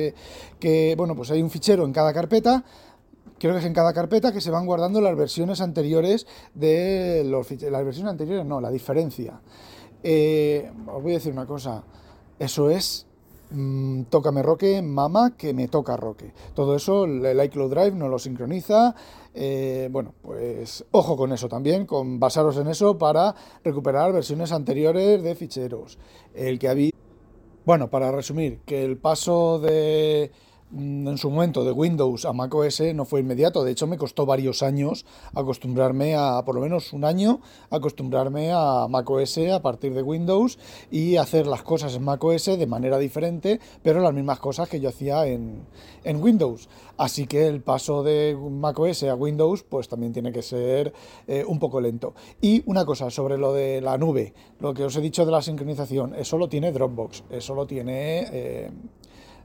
que, 0.60 0.94
bueno, 0.98 1.16
pues 1.16 1.32
hay 1.32 1.42
un 1.42 1.50
fichero 1.50 1.86
en 1.86 1.94
cada 1.94 2.14
carpeta. 2.14 2.64
Creo 3.40 3.54
que 3.54 3.60
es 3.60 3.66
en 3.66 3.74
cada 3.74 3.92
carpeta 3.92 4.32
que 4.32 4.40
se 4.40 4.52
van 4.52 4.68
guardando 4.68 5.02
las 5.02 5.16
versiones 5.16 5.62
anteriores 5.62 6.28
de 6.54 7.24
los 7.26 7.48
ficheros. 7.48 7.72
Las 7.72 7.84
versiones 7.84 8.12
anteriores 8.12 8.46
no, 8.46 8.62
la 8.62 8.70
diferencia. 8.70 9.42
Eh, 10.04 10.72
os 10.86 11.02
voy 11.02 11.14
a 11.14 11.16
decir 11.16 11.34
una 11.34 11.48
cosa. 11.48 11.84
Eso 12.38 12.70
es 12.70 13.08
Mm, 13.54 14.04
tócame 14.04 14.42
Roque, 14.42 14.82
mamá, 14.82 15.36
que 15.36 15.54
me 15.54 15.68
toca 15.68 15.98
Roque. 15.98 16.34
Todo 16.54 16.76
eso 16.76 17.04
el 17.04 17.44
iCloud 17.44 17.70
Drive 17.70 17.92
no 17.92 18.08
lo 18.08 18.18
sincroniza. 18.18 18.96
Eh, 19.34 19.90
bueno, 19.92 20.14
pues 20.22 20.86
ojo 20.92 21.18
con 21.18 21.34
eso 21.34 21.50
también, 21.50 21.86
con 21.86 22.20
basaros 22.20 22.58
en 22.58 22.68
eso 22.68 22.98
para 22.98 23.36
recuperar 23.64 24.14
versiones 24.14 24.54
anteriores 24.54 25.22
de 25.22 25.36
ficheros. 25.36 26.00
El 26.34 26.60
que 26.60 26.70
había. 26.70 26.92
Bueno, 27.66 27.90
para 27.90 28.12
resumir, 28.12 28.62
que 28.66 28.84
el 28.86 28.98
paso 28.98 29.60
de 29.60 30.32
en 30.78 31.18
su 31.18 31.30
momento 31.30 31.64
de 31.66 31.72
Windows 31.72 32.26
a 32.26 32.34
macOS 32.34 32.82
no 32.96 33.06
fue 33.06 33.20
inmediato, 33.20 33.64
de 33.64 33.72
hecho 33.72 33.88
me 33.88 33.98
costó 33.98 34.26
varios 34.26 34.64
años 34.64 35.06
acostumbrarme 35.34 36.16
a, 36.16 36.44
por 36.46 36.56
lo 36.56 36.62
menos 36.62 36.94
un 36.94 37.04
año, 37.04 37.42
acostumbrarme 37.70 38.52
a 38.54 38.88
macOS 38.90 39.38
a 39.54 39.62
partir 39.62 39.94
de 39.94 40.02
Windows 40.02 40.58
y 40.90 41.18
hacer 41.18 41.48
las 41.48 41.64
cosas 41.64 41.96
en 41.96 42.04
macOS 42.04 42.46
de 42.46 42.68
manera 42.68 42.98
diferente, 42.98 43.60
pero 43.84 44.02
las 44.02 44.14
mismas 44.14 44.40
cosas 44.40 44.70
que 44.70 44.80
yo 44.80 44.90
hacía 44.90 45.26
en, 45.28 45.66
Windows. 46.04 46.70
Así 46.98 47.26
que 47.26 47.48
el 47.48 47.62
paso 47.62 48.04
de 48.04 48.38
macOS 48.38 49.04
a 49.04 49.16
Windows 49.16 49.64
pues 49.64 49.88
también 49.88 50.14
tiene 50.14 50.32
que 50.32 50.42
ser 50.42 50.94
eh, 51.28 51.44
un 51.48 51.60
poco 51.60 51.82
lento. 51.82 52.14
Y 52.42 52.64
una 52.66 52.86
cosa 52.86 53.10
sobre 53.10 53.38
lo 53.38 53.54
de 53.54 53.82
la 53.82 53.98
nube, 53.98 54.34
lo 54.60 54.74
que 54.74 54.84
os 54.84 54.96
he 54.96 55.02
dicho 55.02 55.26
de 55.26 55.32
la 55.32 55.42
sincronización, 55.42 56.16
eso 56.16 56.38
lo 56.38 56.48
tiene 56.50 56.72
Dropbox, 56.72 57.24
eso 57.30 57.56
lo 57.56 57.66
tiene... 57.66 58.28
Eh, 58.32 58.72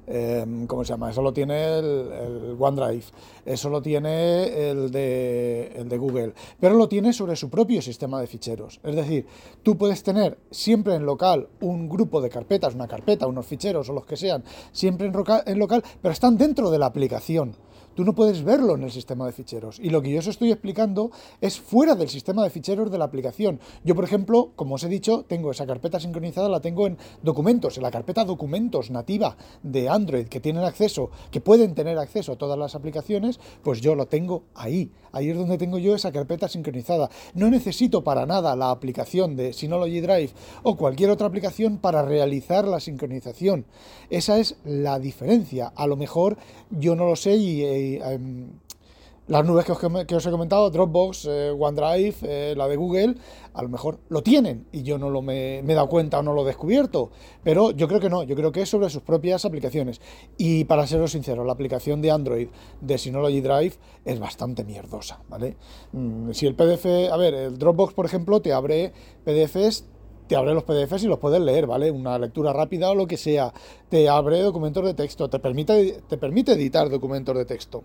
Em, 0.07 0.67
¿cómo 0.69 0.85
se 0.85 0.93
llama? 0.93 1.11
Eso 1.11 1.21
lo 1.21 1.33
tiene 1.33 1.79
el, 1.79 2.57
OneDrive, 2.59 3.05
eso 3.45 3.69
lo 3.69 3.83
tiene 3.83 4.71
el 4.71 4.91
de, 4.93 5.73
el 5.75 5.89
de, 5.89 5.99
Google, 5.99 6.33
pero 6.61 6.77
lo 6.77 6.89
tiene 6.89 7.13
sobre 7.13 7.35
su 7.35 7.51
propio 7.51 7.83
sistema 7.83 8.21
de 8.21 8.29
ficheros. 8.29 8.79
Es 8.85 8.95
decir, 8.95 9.27
tú 9.65 9.77
puedes 9.77 10.05
tener 10.05 10.39
siempre 10.51 10.95
en 10.95 11.05
local 11.07 11.49
un 11.61 11.89
grupo 11.89 12.21
de 12.21 12.31
carpetas, 12.31 12.77
una 12.77 12.87
carpeta, 12.87 13.27
unos 13.27 13.47
ficheros 13.47 13.89
o 13.89 13.93
los 13.93 14.07
que 14.07 14.17
sean, 14.17 14.45
siempre 14.71 15.09
en, 15.09 15.15
en 15.47 15.59
local, 15.59 15.83
pero 16.01 16.13
están 16.13 16.39
dentro 16.39 16.71
de 16.71 16.79
la 16.79 16.87
aplicación 16.87 17.57
tú 17.97 18.05
no 18.05 18.15
puedes 18.15 18.45
verlo 18.45 18.75
en 18.75 18.85
el 18.85 18.93
sistema 18.93 19.27
de 19.27 19.33
ficheros. 19.33 19.81
Y 19.81 19.91
lo 19.91 20.03
que 20.03 20.13
yo 20.13 20.21
os 20.21 20.27
estoy 20.27 20.53
explicando 20.53 21.11
es 21.41 21.59
fuera 21.59 21.95
del 21.95 22.09
sistema 22.09 22.45
de 22.45 22.51
ficheros 22.51 22.91
de 22.91 22.99
la 22.99 23.07
aplicación. 23.07 23.59
Yo, 23.83 23.95
por 23.95 24.05
ejemplo, 24.05 24.53
como 24.55 24.77
os 24.77 24.85
he 24.85 24.89
dicho, 24.89 25.25
tengo 25.27 25.51
esa 25.51 25.67
carpeta 25.67 25.99
sincronizada, 25.99 26.49
la 26.49 26.61
tengo 26.61 26.87
en 26.87 26.99
documentos, 27.23 27.77
en 27.79 27.83
la 27.83 27.91
carpeta 27.91 28.25
documentos 28.25 28.91
nativa 28.91 29.37
de 29.63 29.89
Android, 29.89 30.29
que 30.29 30.41
tienen 30.41 30.63
acceso, 30.63 31.11
que 31.31 31.41
pueden 31.41 31.75
tener 31.75 31.99
acceso 31.99 32.33
a 32.33 32.37
todas 32.37 32.59
las 32.59 32.75
aplicaciones, 32.75 33.41
pues 33.63 33.81
yo 33.81 33.95
lo 33.95 34.07
tengo 34.07 34.45
ahí. 34.55 34.93
Ahí 35.13 35.31
es 35.31 35.37
donde 35.39 35.57
tengo 35.57 35.79
yo 35.79 35.95
esa 35.95 36.13
carpeta 36.13 36.47
sincronizada. 36.47 37.09
No 37.33 37.49
necesito 37.49 38.05
para 38.05 38.27
nada 38.27 38.55
la 38.55 38.71
aplicación 38.71 39.35
de 39.35 39.55
Synology 39.55 40.01
Drive 40.01 40.31
o 40.63 40.77
cualquier 40.77 41.09
otra 41.09 41.27
aplicación 41.27 41.79
para 41.79 42.03
realizar 42.03 42.69
la 42.69 42.81
sincronización. 42.81 43.65
Esa 44.11 44.39
es 44.39 44.57
la 44.65 44.99
diferencia. 44.99 45.73
A 45.75 45.87
lo 45.87 45.97
mejor 45.97 46.37
yo 46.71 46.95
no 46.97 47.07
lo 47.07 47.17
sé 47.17 47.37
y 47.37 47.63
Em, 47.95 48.51
las 49.29 49.45
nubes 49.45 49.65
que 49.65 49.73
os, 50.15 50.27
he 50.27 50.31
comentado, 50.31 50.71
Dropbox, 50.71 51.25
eh, 51.25 51.51
OneDrive, 51.51 52.15
eh, 52.23 52.55
la 52.57 52.69
de 52.69 52.77
Google, 52.77 53.17
a 53.55 53.63
lo 53.63 53.69
mejor 53.69 53.99
lo 54.09 54.23
tienen 54.23 54.69
y 54.71 54.85
yo 54.85 54.99
no 54.99 55.11
lo 55.11 55.21
me, 55.21 55.59
he 55.59 55.75
dado 55.75 55.89
cuenta 55.89 56.21
o 56.21 56.23
no 56.23 56.33
lo 56.33 56.43
he 56.43 56.47
descubierto. 56.47 57.11
Pero 57.43 57.73
yo 57.73 57.89
creo 57.89 57.99
que 57.99 58.09
no, 58.09 58.23
yo 58.23 58.37
creo 58.37 58.53
que 58.53 58.63
es 58.63 58.69
sobre 58.69 58.89
sus 58.89 59.03
propias 59.03 59.45
aplicaciones. 59.45 60.01
Y 60.39 60.65
para 60.65 60.87
seros 60.87 61.11
sincero, 61.11 61.45
la 61.45 61.55
aplicación 61.55 62.01
de 62.03 62.13
Android 62.13 62.49
de 62.81 62.99
Synology 62.99 63.41
Drive 63.41 63.73
es 64.05 64.21
bastante 64.21 64.63
mierdosa, 64.63 65.21
¿vale? 65.29 65.57
Mm, 65.91 66.31
si 66.31 66.47
el 66.47 66.55
PDF, 66.55 67.11
a 67.11 67.17
ver, 67.17 67.35
el 67.35 67.59
Dropbox, 67.59 67.95
por 67.95 68.07
ejemplo, 68.07 68.41
te 68.41 68.53
abre 68.53 68.93
PDFs 69.25 69.87
te 70.27 70.37
abre 70.37 70.55
los 70.55 70.65
PDFs 70.65 71.05
y 71.05 71.09
los 71.09 71.19
puedes 71.19 71.41
leer, 71.41 71.67
¿vale? 71.67 71.91
Una 71.91 72.19
lectura 72.19 72.53
rápida 72.53 72.91
o 72.91 72.95
lo 72.95 73.07
que 73.07 73.17
sea. 73.17 73.53
Te 73.89 74.09
abre 74.09 74.41
documentos 74.41 74.85
de 74.85 74.95
texto, 74.95 75.29
te 75.29 75.39
permite, 75.39 76.03
te 76.09 76.19
permite 76.19 76.53
editar 76.53 76.89
documentos 76.89 77.37
de 77.37 77.45
texto 77.45 77.85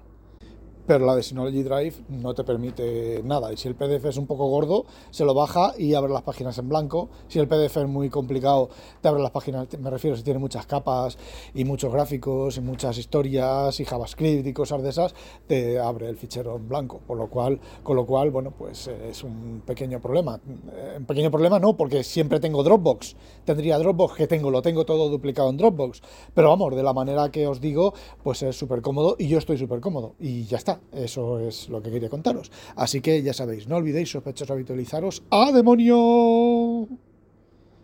pero 0.92 1.06
la 1.06 1.16
de 1.16 1.24
Synology 1.24 1.64
Drive 1.64 1.94
no 2.10 2.34
te 2.34 2.44
permite 2.44 3.22
nada. 3.24 3.54
Y 3.54 3.56
si 3.56 3.70
el 3.70 3.76
PDF 3.76 4.04
es 4.04 4.18
un 4.18 4.28
poco 4.28 4.50
gordo, 4.50 4.84
se 5.10 5.24
lo 5.24 5.34
baja 5.34 5.74
y 5.78 5.94
abre 5.94 6.12
las 6.12 6.24
páginas 6.24 6.58
en 6.58 6.68
blanco. 6.68 7.08
Si 7.30 7.40
el 7.40 7.48
PDF 7.48 7.78
es 7.78 7.88
muy 7.88 8.10
complicado, 8.10 8.68
te 9.00 9.08
abre 9.08 9.22
las 9.22 9.32
páginas, 9.32 9.70
me 9.80 9.90
refiero 9.90 10.18
si 10.18 10.24
tiene 10.24 10.38
muchas 10.38 10.66
capas 10.66 11.18
y 11.54 11.64
muchos 11.64 11.94
gráficos 11.94 12.58
y 12.58 12.60
muchas 12.60 12.98
historias 12.98 13.80
y 13.80 13.86
JavaScript 13.86 14.46
y 14.46 14.52
cosas 14.52 14.84
de 14.84 14.90
esas, 14.90 15.16
te 15.48 15.80
abre 15.80 16.10
el 16.10 16.18
fichero 16.18 16.58
en 16.58 16.68
blanco. 16.68 17.00
Por 17.08 17.18
lo 17.18 17.30
cual, 17.30 17.58
con 17.84 17.96
lo 17.96 18.06
cual, 18.06 18.30
bueno, 18.30 18.52
pues 18.52 18.88
eh, 18.88 19.12
es 19.12 19.24
un 19.24 19.64
pequeño 19.66 20.02
problema. 20.02 20.42
Eh, 20.74 20.96
un 20.98 21.06
pequeño 21.06 21.32
problema 21.32 21.58
no, 21.58 21.78
porque 21.78 22.04
siempre 22.04 22.42
tengo 22.42 22.64
Dropbox. 22.64 23.16
Tendría 23.46 23.80
Dropbox 23.80 24.18
que 24.18 24.28
tengo, 24.28 24.52
lo 24.52 24.62
tengo 24.62 24.84
todo 24.84 25.08
duplicado 25.08 25.52
en 25.52 25.56
Dropbox. 25.56 26.02
Pero 26.34 26.50
vamos, 26.50 26.76
de 26.76 26.84
la 26.84 26.92
manera 26.92 27.32
que 27.32 27.48
os 27.48 27.62
digo, 27.62 27.94
pues 28.24 28.44
es 28.44 28.58
súper 28.58 28.82
cómodo 28.82 29.16
y 29.18 29.30
yo 29.30 29.38
estoy 29.38 29.58
súper 29.58 29.80
cómodo. 29.80 30.16
Y 30.20 30.44
ya 30.44 30.58
está. 30.58 30.81
Eso 30.92 31.40
es 31.40 31.70
lo 31.70 31.82
que 31.82 31.92
quería 31.92 32.10
contaros. 32.10 32.52
Así 32.76 33.02
que 33.02 33.22
ya 33.22 33.34
sabéis, 33.34 33.68
no 33.68 33.78
olvidéis 33.78 34.12
sospechosos 34.12 34.52
habitualizaros. 34.52 35.24
¡A 35.30 35.52
demonio! 35.52 36.88